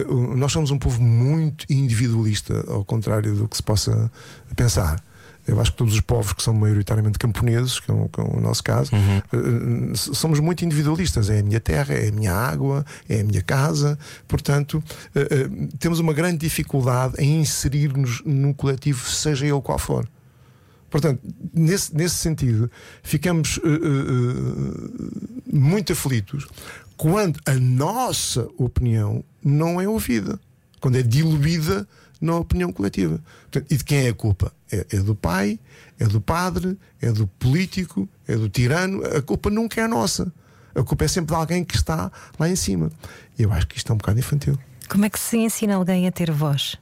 [0.09, 4.11] o- nós somos um povo muito individualista, ao contrário do que se possa
[4.55, 5.03] pensar.
[5.47, 8.23] Eu acho que todos os povos que são maioritariamente camponeses, que é o, que é
[8.23, 11.31] o nosso caso, eh, eh, somos muito individualistas.
[11.31, 13.99] É a minha terra, é a minha água, é a minha casa.
[14.29, 14.85] Portanto,
[15.79, 20.07] temos uma grande dificuldade em inserir-nos num coletivo, seja ele qual for.
[20.91, 21.21] Portanto,
[21.53, 22.71] nesse, nesse sentido,
[23.03, 26.47] ficamos eh, eh, muito aflitos
[26.97, 30.39] quando a nossa opinião não é ouvida,
[30.81, 31.87] quando é diluída
[32.21, 33.21] na opinião coletiva.
[33.43, 34.53] Portanto, e de quem é a culpa?
[34.71, 35.59] É, é do pai,
[35.99, 39.05] é do padre, é do político, é do tirano.
[39.05, 40.33] A culpa nunca é nossa.
[40.75, 42.91] A culpa é sempre de alguém que está lá em cima.
[43.39, 44.59] E eu acho que isto é um bocado infantil.
[44.89, 46.77] Como é que se ensina alguém a ter voz?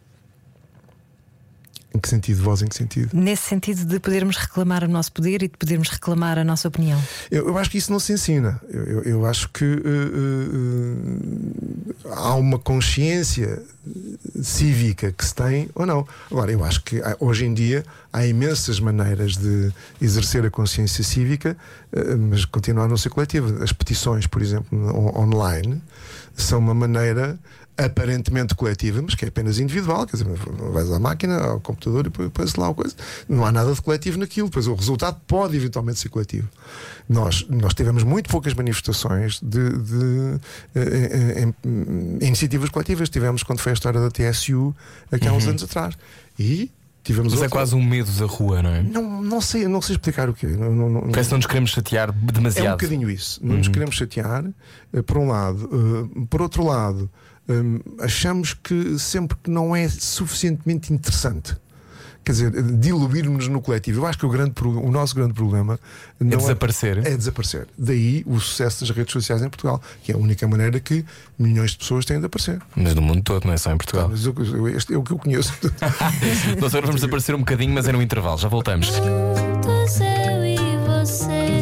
[1.94, 2.42] Em que sentido?
[2.42, 3.08] Voz em que sentido?
[3.14, 7.00] Nesse sentido de podermos reclamar o nosso poder e de podermos reclamar a nossa opinião.
[7.30, 8.60] Eu, eu acho que isso não se ensina.
[8.68, 13.62] Eu, eu- eu acho que eh, eh, eh, há uma consciência
[14.42, 16.06] cívica que se tem ou não.
[16.30, 21.02] Agora, eu acho que há- hoje em dia há imensas maneiras de exercer a consciência
[21.04, 21.56] cívica,
[21.92, 23.62] eh, mas continua a não ser coletiva.
[23.62, 25.80] As petições, por exemplo, on- online,
[26.36, 27.38] são uma maneira
[27.78, 30.26] aparentemente coletiva, mas que é apenas individual, quer dizer,
[30.72, 32.94] vais à máquina, ao computador e põe- põe-se lá a coisa.
[33.28, 36.48] Não há nada de coletivo naquilo, pois o resultado pode eventualmente ser coletivo.
[37.08, 40.40] Nós, nós tivemos muito poucas manifestações de, de,
[40.74, 41.52] eh,
[42.20, 43.08] iniciativas coletivas.
[43.08, 44.74] Tivemos quando foi a história da TSU
[45.10, 45.96] aqui há uns anos atrás.
[46.38, 46.70] E
[47.04, 48.82] tivemos Mas é quase um medo da rua, não é?
[48.82, 50.46] Não, não sei, não sei explicar o quê.
[50.48, 52.70] Não, não, não- Parece que não nos queremos chatear é um demasiado.
[52.72, 53.40] bocadinho isso.
[53.42, 54.44] Não nos queremos chatear,
[54.92, 55.70] eh, por um lado.
[56.18, 57.08] Eh, por outro lado,
[57.48, 61.56] hum, achamos que sempre que não é suficientemente interessante.
[62.24, 64.00] Quer dizer, eh, diluirmos no coletivo.
[64.00, 65.78] Eu acho que o, grande, o nosso grande problema
[66.18, 66.98] não desaparecer.
[67.06, 67.68] É, desaparecer.
[67.78, 71.04] Daí o sucesso das redes sociais em Portugal, que é a única maneira que
[71.38, 72.60] milhões de pessoas têm de aparecer.
[72.74, 74.08] Mas no mundo todo, não é só em Portugal.
[74.10, 75.52] Mas eu, eu- este é o que eu conheço.
[76.60, 78.38] Nós agora vamos aparecer um bocadinho, mas é no intervalo.
[78.38, 78.90] Já voltamos.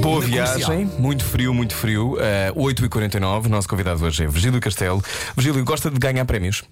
[0.05, 2.15] Boa viagem, muito frio, muito frio.
[2.55, 5.03] Uh, 8h49, nosso convidado hoje é Virgílio Castelo.
[5.35, 6.63] Virgílio, gosta de ganhar prémios?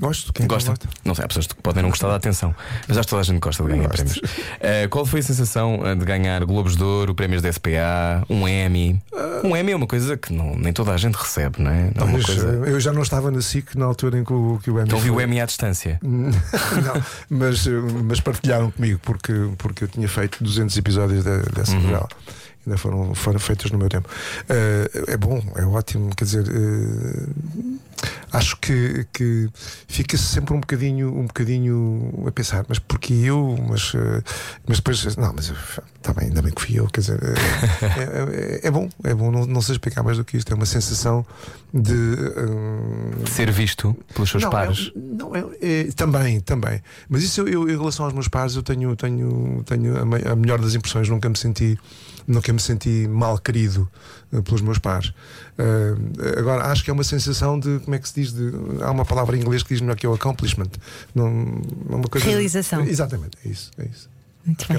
[0.00, 0.32] Gosto.
[0.32, 0.70] Quem é não Gosta?
[0.70, 0.88] gosta?
[1.04, 2.54] Não sei, há pessoas que podem não gostar da atenção,
[2.88, 3.96] mas acho que toda a gente gosta de ganhar Gosto.
[4.02, 4.16] prémios.
[4.18, 8.48] Uh, qual foi a sensação uh, de ganhar Globos de Ouro, prémios da SPA, um
[8.48, 9.00] Emmy?
[9.44, 11.90] Um Emmy é uma coisa que não, nem toda a gente recebe, não é?
[11.94, 12.62] Não é coisa.
[12.66, 14.88] eh, eu já não estava na SIC na altura em que o, que o Emmy
[14.88, 15.20] Então viu o.
[15.20, 16.00] Emmy à distância.
[16.02, 17.70] não, mas, eh,
[18.02, 21.82] mas partilharam comigo porque, porque eu tinha feito 200 episódios de- dessa Uhum.
[21.82, 22.08] novela.
[22.66, 24.08] Ainda foram, foram feitos no meu tempo.
[24.48, 26.10] Eh, é bom, é ótimo.
[26.14, 27.26] Quer dizer, eh,
[28.32, 29.48] acho que, que
[29.88, 33.56] fica-se sempre um bocadinho, um bocadinho a pensar, mas porque eu?
[33.66, 34.22] Mas, eh,
[34.66, 35.50] mas depois, não, mas
[35.96, 36.86] está bem, ainda bem que fui eu.
[36.88, 37.18] Quer dizer,
[37.82, 40.52] é, é- é bom, é bom, não, não sei explicar mais do que isto.
[40.52, 41.24] É uma sensação
[41.72, 42.16] de.
[43.24, 44.92] De ser visto pelos seus não, pares.
[44.94, 44.98] é-
[45.32, 46.80] não, é, é- também, também.
[47.08, 50.36] Mas isso eu, eu, em relação aos meus pares, eu tenho, tenho, tenho a, a
[50.36, 51.08] melhor das impressões.
[51.08, 51.78] Nunca me senti,
[52.26, 53.88] nunca me senti mal querido
[54.32, 55.12] eh, pelos meus pares.
[55.58, 55.94] Eh,
[56.38, 58.32] agora, acho que é uma sensação de, como é que se diz?
[58.32, 58.50] De,
[58.82, 60.70] há uma palavra em inglês que diz melhor que é o accomplishment.
[61.14, 61.26] Não,
[61.90, 62.82] é uma coisa, Realização.
[62.84, 63.70] Exatamente, é isso.
[63.78, 64.08] É isso.
[64.44, 64.78] Muito bem.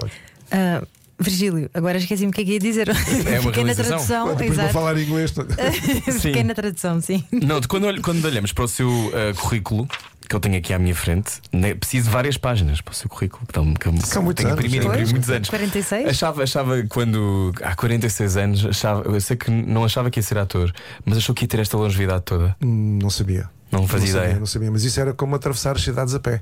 [0.51, 0.83] Ah,
[1.19, 2.89] Virgílio, agora esqueci-me o que é que ia dizer.
[2.89, 3.85] É uma Pequena realização.
[3.89, 4.73] tradução, Depois vou exato.
[4.73, 5.31] falar inglês.
[6.19, 6.19] Sim.
[6.31, 7.23] Pequena tradução, sim.
[7.31, 9.87] Não, de quando, olho- quando olhamos para o seu uh, currículo,
[10.31, 13.09] que eu tenho aqui à minha frente, né, preciso de várias páginas para o seu
[13.09, 13.45] currículo.
[13.45, 14.93] Que, tão- que São muitos tenho anos, imprimido, pois.
[15.01, 15.49] imprimido muitos anos.
[15.49, 16.07] 46?
[16.07, 20.37] Achava, achava quando há 46 anos, achava, eu sei que não achava que ia ser
[20.37, 20.71] ator,
[21.03, 22.55] mas achou que ia ter esta longevidade toda.
[22.63, 23.49] Hum, Não sabia.
[23.69, 24.39] Não fazia sabia, ideia.
[24.39, 26.41] Não sabia, mas isso era como atravessar as cidades a pé.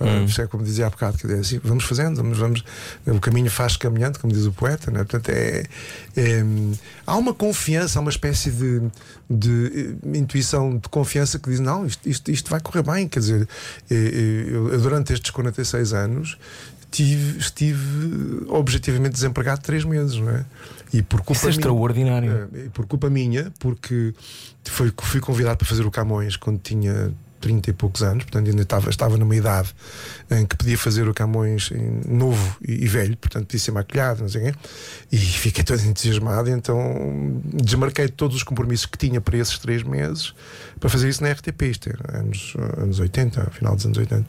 [0.00, 0.24] Hum.
[0.24, 2.64] Uh, é como dizia há bocado, quer dizer, assim, vamos fazendo, vamos, vamos,
[3.06, 5.00] o caminho faz caminhando, como diz o poeta, né?
[5.00, 5.64] portanto é,
[6.16, 6.42] é,
[7.06, 8.80] há uma confiança, há uma espécie de,
[9.28, 13.06] de eh, intuição de confiança que diz: não, isto, isto, isto vai correr bem.
[13.06, 13.48] Quer dizer,
[13.90, 16.38] eh, eh, eu, eu durante estes 46 anos
[16.90, 20.44] tive, estive objetivamente desempregado três meses, não é?
[20.92, 22.48] E por culpa Isso é minha- extraordinário.
[22.54, 24.12] é, por culpa minha, porque
[24.64, 28.62] foi, fui convidado para fazer o Camões quando tinha 30 e poucos anos, portanto ainda
[28.62, 29.74] estava, estava numa idade
[30.30, 34.22] em que podia fazer o Camões em- novo e, e velho, portanto podia ser maquilhado,
[34.22, 34.54] não sei quê,
[35.12, 40.34] e fiquei todo entusiasmado, então desmarquei todos os compromissos que tinha para esses três meses
[40.78, 44.26] para fazer isso na RTP, isto era anos, anos 80, final dos anos 80.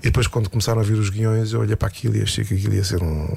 [0.00, 2.54] E depois, quando começaram a vir os guiões, eu olhei para aquilo e achei que
[2.54, 3.28] aquilo ia ser um,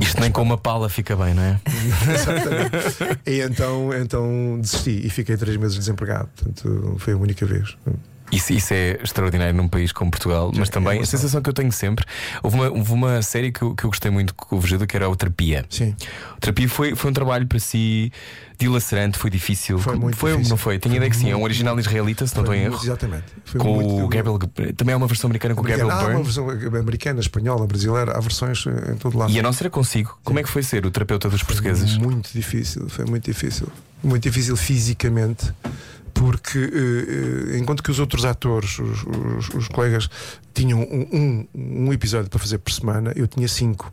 [0.00, 1.60] Isto nem com uma pala fica bem, não é?
[2.14, 3.20] Exatamente.
[3.26, 6.28] e então, então desisti e fiquei três meses desempregado.
[6.34, 7.76] Portanto, foi a única vez.
[8.32, 11.70] Isso, isso é extraordinário num país como Portugal, mas também a sensação que eu tenho
[11.70, 12.04] sempre.
[12.42, 14.96] Houve uma, houve uma série que eu, que eu gostei muito com o Vegedo, que
[14.96, 15.66] era o Terapia.
[15.68, 15.94] Sim.
[16.36, 18.10] O Terapia foi, foi um trabalho para si
[18.58, 19.78] dilacerante, foi difícil.
[19.78, 20.38] Foi muito difícil.
[20.48, 20.78] não foi?
[20.80, 22.80] Foi ideia que sim, é um original israelita, se não estou Foi em erro.
[22.82, 23.24] Exatamente.
[23.44, 24.38] Foi Com muito- o Gabriel.
[24.76, 26.22] Também há uma versão americana com o Gabriel Ah, uma Byrne.
[26.22, 26.48] versão
[26.80, 29.30] americana, espanhola, brasileira, há versões eh, em todo lado.
[29.32, 30.16] E a nossa era consigo.
[30.24, 31.96] Como é que foi ser o terapeuta dos portugueses?
[31.98, 33.68] Muito difícil, foi muito difícil.
[34.02, 35.52] Muito difícil fisicamente,
[36.14, 40.08] porque eh, eh, enquanto que os outros atores, os, os- os colegas,
[40.54, 43.92] tinham um, um- um episódio para fazer por semana, eu tinha cinco.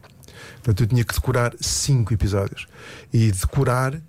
[0.55, 2.67] Portanto, eu tinha que decorar cinco episódios.
[3.13, 3.93] E decorar.
[3.95, 4.01] eh,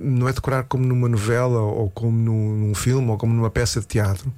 [0.00, 3.80] não é decorar como numa novela ou como num, num filme ou como numa peça
[3.80, 4.32] de teatro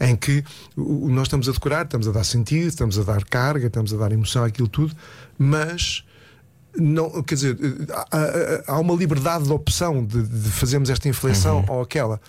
[0.00, 0.44] em que
[0.76, 4.12] nós estamos a decorar, estamos a dar sentido, estamos a dar carga, estamos a dar
[4.12, 4.94] emoção àquilo tudo,
[5.38, 6.04] mas
[6.76, 7.58] não, quer dizer,
[8.10, 12.20] há, há- uma liberdade de opção de, de fazermos esta inflexão ou aquela.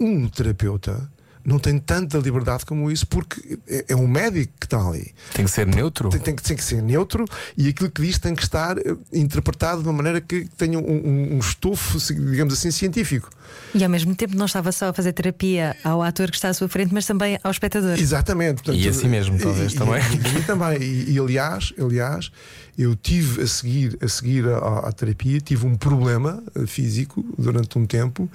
[0.00, 1.10] Um terapeuta
[1.44, 5.12] não tem tanta liberdade como isso porque é, é um médico que está ali.
[5.32, 6.08] Tem que ser neutro?
[6.10, 7.24] Tem, tem que, tem que ser neutro
[7.56, 10.82] e aquilo que diz tem que estar eh, interpretado de uma maneira que tenha um,
[10.82, 13.30] um- um estofo, digamos assim, científico.
[13.74, 16.54] E ao mesmo tempo não estava só a fazer terapia ao ator que está à
[16.54, 17.98] sua frente, mas também ao espectador.
[17.98, 18.70] Exatamente.
[18.70, 20.02] E assim mesmo, talvez, e- também.
[20.02, 20.82] E, e também.
[20.82, 22.30] E, e, aliás, aliás,
[22.76, 27.78] eu tive a seguir, a seguir à, à terapia, tive um problema eh, físico durante
[27.78, 28.30] um tempo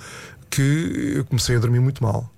[0.50, 2.32] que eu comecei a dormir muito mal.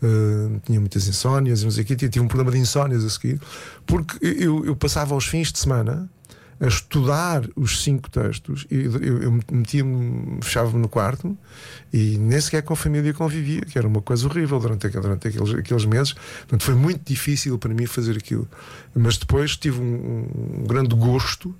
[0.00, 3.10] Uh, tinha muitas insónias, e não sei o quê, tive um problema de insónias a
[3.10, 3.40] seguir,
[3.84, 6.08] porque eu, eu passava os fins de semana
[6.60, 11.36] a estudar os cinco textos e eu, eu metia-me, fechava-me no quarto
[11.92, 15.54] e nem sequer com a família convivia, que era uma coisa horrível durante, durante aqueles,
[15.54, 16.12] aqueles meses.
[16.12, 18.48] Portanto, foi muito difícil para mim fazer aquilo.
[18.94, 20.26] Mas depois tive um,
[20.60, 21.54] um grande gosto,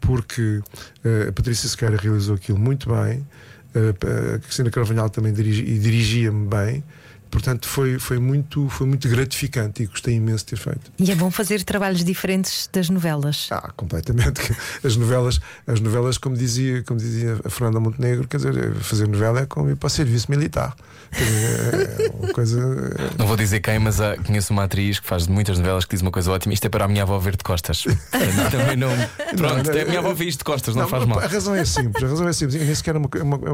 [0.00, 0.60] porque
[1.04, 3.26] eh, a Patrícia Sequeira realizou aquilo muito bem,
[3.74, 6.84] eh, a Cristina Carvalhal também dirigi- dirigia-me bem.
[7.32, 10.92] Portanto, foi, foi, muito, foi muito gratificante e gostei imenso de ter feito.
[10.98, 13.48] E é bom fazer trabalhos diferentes das novelas.
[13.50, 14.54] Ah, completamente.
[14.84, 19.40] As novelas, as novelas como, dizia, como dizia a Fernanda Montenegro, quer dizer, fazer novela
[19.40, 20.76] é como ir para o serviço militar.
[21.10, 23.10] Quer dizer, é uma coisa.
[23.18, 26.02] Não vou dizer quem, mas há- conheço uma atriz que faz muitas novelas que diz
[26.02, 26.52] uma coisa ótima.
[26.52, 27.84] Isto é para a minha avó ver de costas.
[28.50, 28.90] Também não.
[29.36, 31.24] Pronto, não, a minha avó vê isto de costas, não, faz mas mal.
[31.24, 32.60] A razão é simples, a razão é simples.
[32.60, 33.50] E nem sequer é uma, é uma- é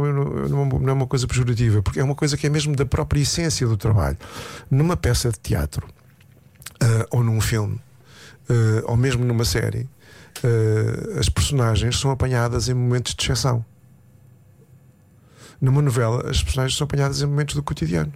[0.55, 3.21] uma- não é uma coisa pejorativa, porque é uma coisa que é mesmo da própria
[3.21, 4.17] essência do trabalho.
[4.71, 5.87] Numa peça de teatro,
[6.81, 7.81] ah, ou num filme,
[8.49, 9.89] ah, ou mesmo numa série,
[10.45, 13.65] ah, as personagens são apanhadas em momentos de exceção.
[15.61, 18.13] Numa novela, as personagens são apanhadas em momentos do cotidiano.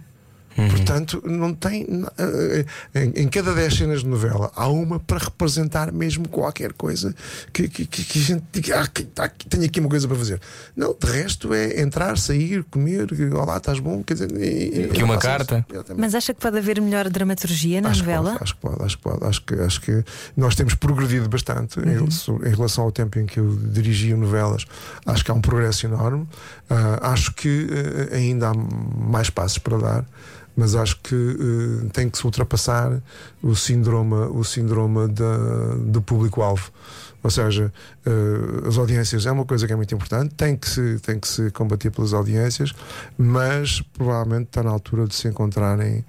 [0.55, 1.87] Portanto, não tem.
[2.17, 7.13] eh, Em, em cada 10 cenas de novela, há uma para representar mesmo qualquer coisa
[7.51, 10.07] que, que, que- que a gente diga, ah, que, tá aqui- tenho aqui uma coisa
[10.07, 10.39] para fazer.
[10.75, 14.31] Não, de resto é entrar, sair, comer, olá, estás bom, quer dizer.
[14.31, 15.65] e- e- Aqui uma carta.
[15.97, 18.31] Mas acha que pode haver melhor dramaturgia na Acho novela?
[18.33, 19.25] pode, acho que pode, acho que pode.
[19.25, 20.03] Acho que, acho que
[20.37, 24.65] nós temos progredido bastante em, relação- em relação ao tempo em que eu dirigia novelas.
[25.05, 26.27] Acho que há um progresso enorme.
[26.69, 27.67] Ah, acho que
[28.11, 30.05] eh, ainda há mais passos para dar.
[30.55, 33.01] Mas acho que eh, tem que se ultrapassar
[33.41, 36.69] o síndrome, o síndrome da- do público-alvo.
[37.23, 37.71] Ou seja,
[38.05, 41.27] eh, as audiências é uma coisa que é muito importante, tem que, se, tem que
[41.27, 42.73] se combater pelas audiências,
[43.17, 46.03] mas provavelmente está na altura de se encontrarem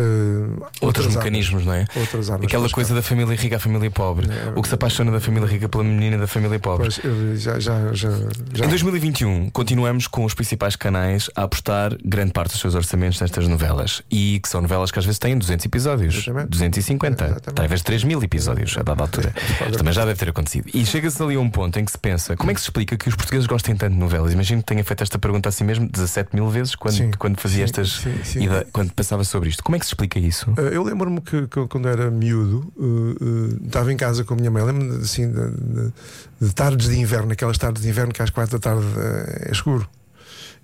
[0.00, 1.16] eh, Outros armas.
[1.24, 1.86] mecanismos, não é?
[1.96, 4.28] Outras armas Aquela coisa da família rica à família pobre.
[4.30, 6.88] É, o que se apaixona da família rica pela menina da família pobre.
[7.00, 8.10] Pois, já, já, já,
[8.54, 13.20] já- Em 2021, continuamos com os principais canais a apostar grande parte dos seus orçamentos
[13.20, 14.02] nestas novelas.
[14.10, 16.48] E que são novelas que às vezes têm 200 episódios, Exatamente.
[16.50, 17.54] 250, Exatamente.
[17.54, 19.32] talvez 3 mil episódios a dada altura.
[19.66, 20.68] Isto também já deve ter acontecido.
[20.72, 22.96] E chega-se ali a um ponto em que se pensa: como é que se explica
[22.96, 24.32] que os portugueses gostem tanto de novelas?
[24.32, 27.10] Imagino que tenha feito esta pergunta assim mesmo 17 mil vezes quando, Sim.
[27.18, 28.02] quando fazia Sim, estas.
[28.24, 28.40] sim,
[28.72, 29.62] Quando pensava sobre isto.
[29.62, 30.52] Como é que se explica isso?
[30.56, 34.36] Eh, Eu lembro-me que, que quando era miúdo eh, eh, estava em casa com a
[34.36, 34.62] minha mãe.
[34.64, 35.92] Lembro-me assim de, de-
[36.40, 39.52] de tardes de inverno, aquelas tardes de inverno que às quatro da tarde eh, é
[39.52, 39.88] escuro.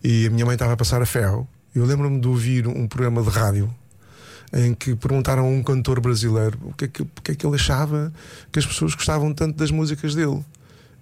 [0.02, 1.46] E a minha mãe estava a passar a ferro.
[1.74, 3.72] Eu lembro-me de ouvir um programa de rádio
[4.52, 7.56] em que perguntaram a um cantor brasileiro o que é que, porque é que ele
[7.56, 8.12] achava
[8.52, 10.42] que as pessoas gostavam tanto das músicas dele.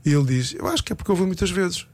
[0.04, 1.86] E ele diz: Eu acho que é porque eu ouvi muitas vezes.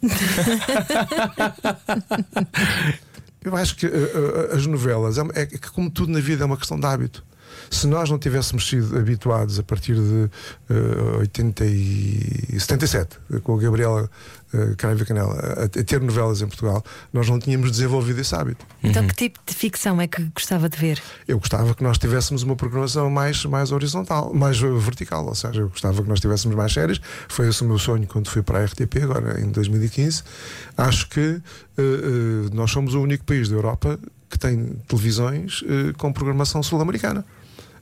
[3.48, 6.56] Eu acho que uh, as novelas é, é que, como tudo na vida, é uma
[6.56, 7.24] questão de hábito.
[7.70, 10.30] Se nós não tivéssemos sido habituados a partir de
[10.70, 14.10] uh, 80 e 77, com a Gabriela
[14.54, 16.82] uh, Craiva Canela, a, a ter novelas em Portugal,
[17.12, 18.64] nós não tínhamos desenvolvido esse hábito.
[18.82, 21.00] Então, que tipo de ficção é que gostava de ver?
[21.26, 25.60] Eu gostava que nós tivéssemos uma programação mais, mais horizontal, mais uh, vertical, ou seja,
[25.60, 27.00] eu gostava que nós tivéssemos mais séries.
[27.28, 30.22] Foi esse o meu sonho quando fui para a RTP, agora em 2015.
[30.76, 31.40] Acho que uh,
[31.82, 33.98] uh, nós somos o único país da Europa
[34.30, 37.24] que tem televisões eh, com programação sul-americana.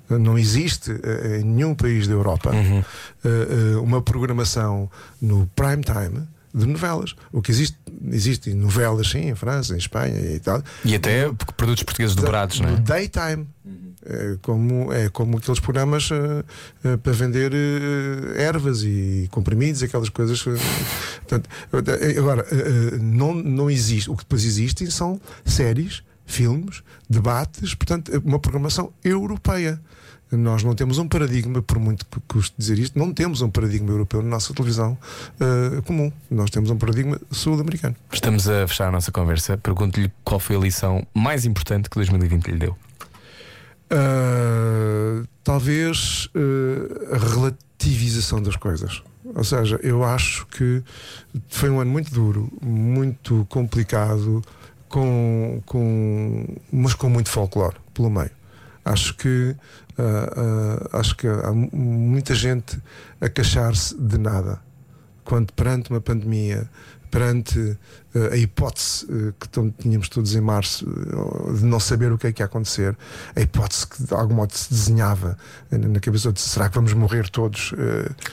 [0.09, 2.85] Eh, Não existe eh, em nenhum país da Europa eh,
[3.25, 4.89] eh, uma programação
[5.21, 6.27] no prime time
[6.57, 7.15] de novelas.
[7.31, 7.77] O que existe,
[8.11, 10.63] existem novelas sim, em França, em Espanha e tal.
[10.85, 12.77] E até produtos portugueses dobrados, não é?
[12.77, 13.47] Daytime.
[14.09, 16.45] É como, é como aqueles programas eh,
[16.85, 20.41] eh, para vender eh, ervas e comprimidos, aquelas coisas.
[20.43, 21.51] portanto,
[22.17, 22.47] agora,
[23.03, 24.09] não, não existe.
[24.09, 29.81] O que depois existem são séries, filmes, debates, portanto, é uma programação europeia.
[30.31, 33.91] Nós não temos um paradigma, por muito que custe dizer isto, não temos um paradigma
[33.91, 34.99] europeu na nossa televisão
[35.39, 36.13] eh, comum.
[36.29, 37.95] Nós temos um paradigma sul-americano.
[38.13, 39.57] Estamos a fechar a nossa conversa.
[39.57, 42.77] Pergunto-lhe qual foi a lição mais importante que 2020 lhe deu.
[43.93, 49.03] Uh, talvez uh, a relativização das coisas.
[49.25, 50.83] Ou seja, eu acho que
[51.49, 54.43] foi um ano muito duro, muito complicado,
[54.89, 58.31] com, com, mas com muito folclore pelo meio.
[58.87, 59.57] Acho que,
[59.99, 62.81] uh, uh, acho que há mu- muita gente
[63.21, 64.61] a queixar-se de nada.
[65.25, 66.71] Quando perante uma pandemia,
[67.11, 67.77] perante
[68.33, 69.49] a hipótese uh, que
[69.83, 72.97] tínhamos todos em março uh, de não saber o que é que ia acontecer,
[73.35, 75.37] a hipótese que de algum modo se desenhava
[75.71, 77.73] na cabeça de será que vamos morrer todos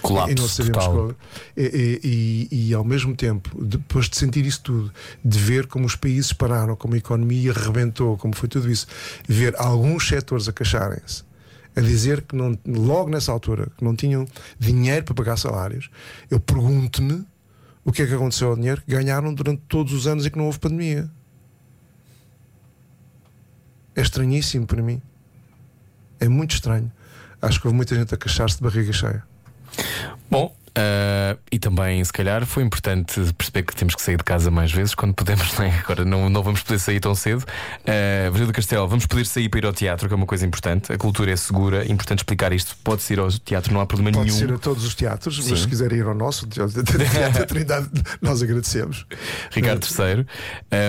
[0.01, 0.93] Colapso e não sabemos total.
[0.93, 1.15] qual-
[1.57, 1.63] e,
[2.03, 4.91] e- e- e, ao mesmo tempo, depois de sentir isso tudo,
[5.23, 8.87] de ver como os países pararam, como a economia rebentou, como foi tudo isso,
[9.27, 11.23] ver alguns setores a queixarem-se,
[11.75, 14.25] a dizer que não, logo nessa altura que não tinham
[14.59, 15.89] dinheiro para pagar salários,
[16.29, 17.25] eu pergunto-me
[17.85, 20.45] o que é que aconteceu ao dinheiro ganharam durante todos os anos em que não
[20.45, 21.09] houve pandemia.
[23.95, 25.01] É estranhíssimo para mim.
[26.19, 26.91] É muito estranho.
[27.41, 29.23] Acho que houve muita gente a queixar-se de barriga cheia.
[30.29, 34.49] Bom, ah, e também, se calhar, foi importante perceber que temos que sair de casa
[34.49, 35.79] mais vezes quando podemos, não é?
[35.79, 37.41] Agora não, não vamos poder sair tão cedo.
[37.41, 40.45] Uh, Virgílio do Castelo, vamos poder sair para ir ao teatro, que é uma coisa
[40.45, 40.91] importante.
[40.91, 42.75] A cultura é segura, é importante explicar isto.
[42.83, 44.39] Pode-se ir ao teatro, não há problema Pode nenhum.
[44.39, 45.51] ser a todos os teatros, Sim.
[45.51, 47.89] mas se quiserem ir ao nosso, Teatro da Teatro da Trindade,
[48.21, 49.05] nós agradecemos.
[49.51, 50.25] Ricardo III.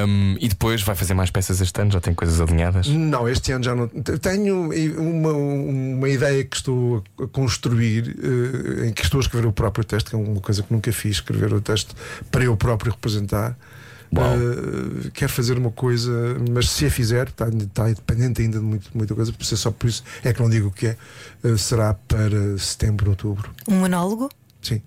[0.06, 2.88] Um, e depois vai fazer mais peças este ano, já tem coisas alinhadas.
[2.88, 3.88] Não, este ano já não.
[3.88, 9.52] Tenho uma, uma ideia que estou a construir, eh, em que estou a escrever o
[9.52, 11.96] próprio texto, que é uma coisa que nunca fiz, escrever o texto
[12.30, 13.56] para eu próprio representar.
[14.16, 16.12] Eh, quero fazer uma coisa,
[16.52, 19.70] mas se a fizer, está, está dependente ainda de muito, muita coisa, por ser só
[19.70, 20.96] por isso é que não digo o que é.
[21.42, 23.50] eh, será para setembro, outubro.
[23.66, 24.28] Um monólogo?
[24.62, 24.80] Sim.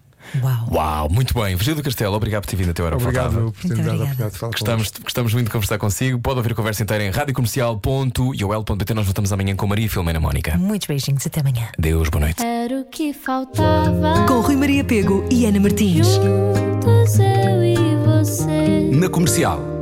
[0.44, 0.68] Uau!
[0.72, 1.56] Uau, muito bem.
[1.56, 4.38] Virgílio do Castelo, obrigado por ter vindo até a hora Obrigado pela oportunidade, obrigado de
[4.38, 6.20] falar Gostamos, gostamos muito de conversar consigo.
[6.20, 8.94] Pode ouvir a conversa inteira em radiocomercial.iol.pt.
[8.94, 10.58] Nós voltamos amanhã com Maria Filomena Mónica.
[10.58, 11.68] Muitos beijinhos, até amanhã.
[11.78, 12.44] Deus, boa noite.
[12.44, 14.26] Era o que faltava.
[14.28, 16.08] Com Rui Maria Pego e Ana Martins.
[16.08, 17.76] Juntos eu e
[18.06, 18.90] você.
[18.92, 19.77] Na comercial.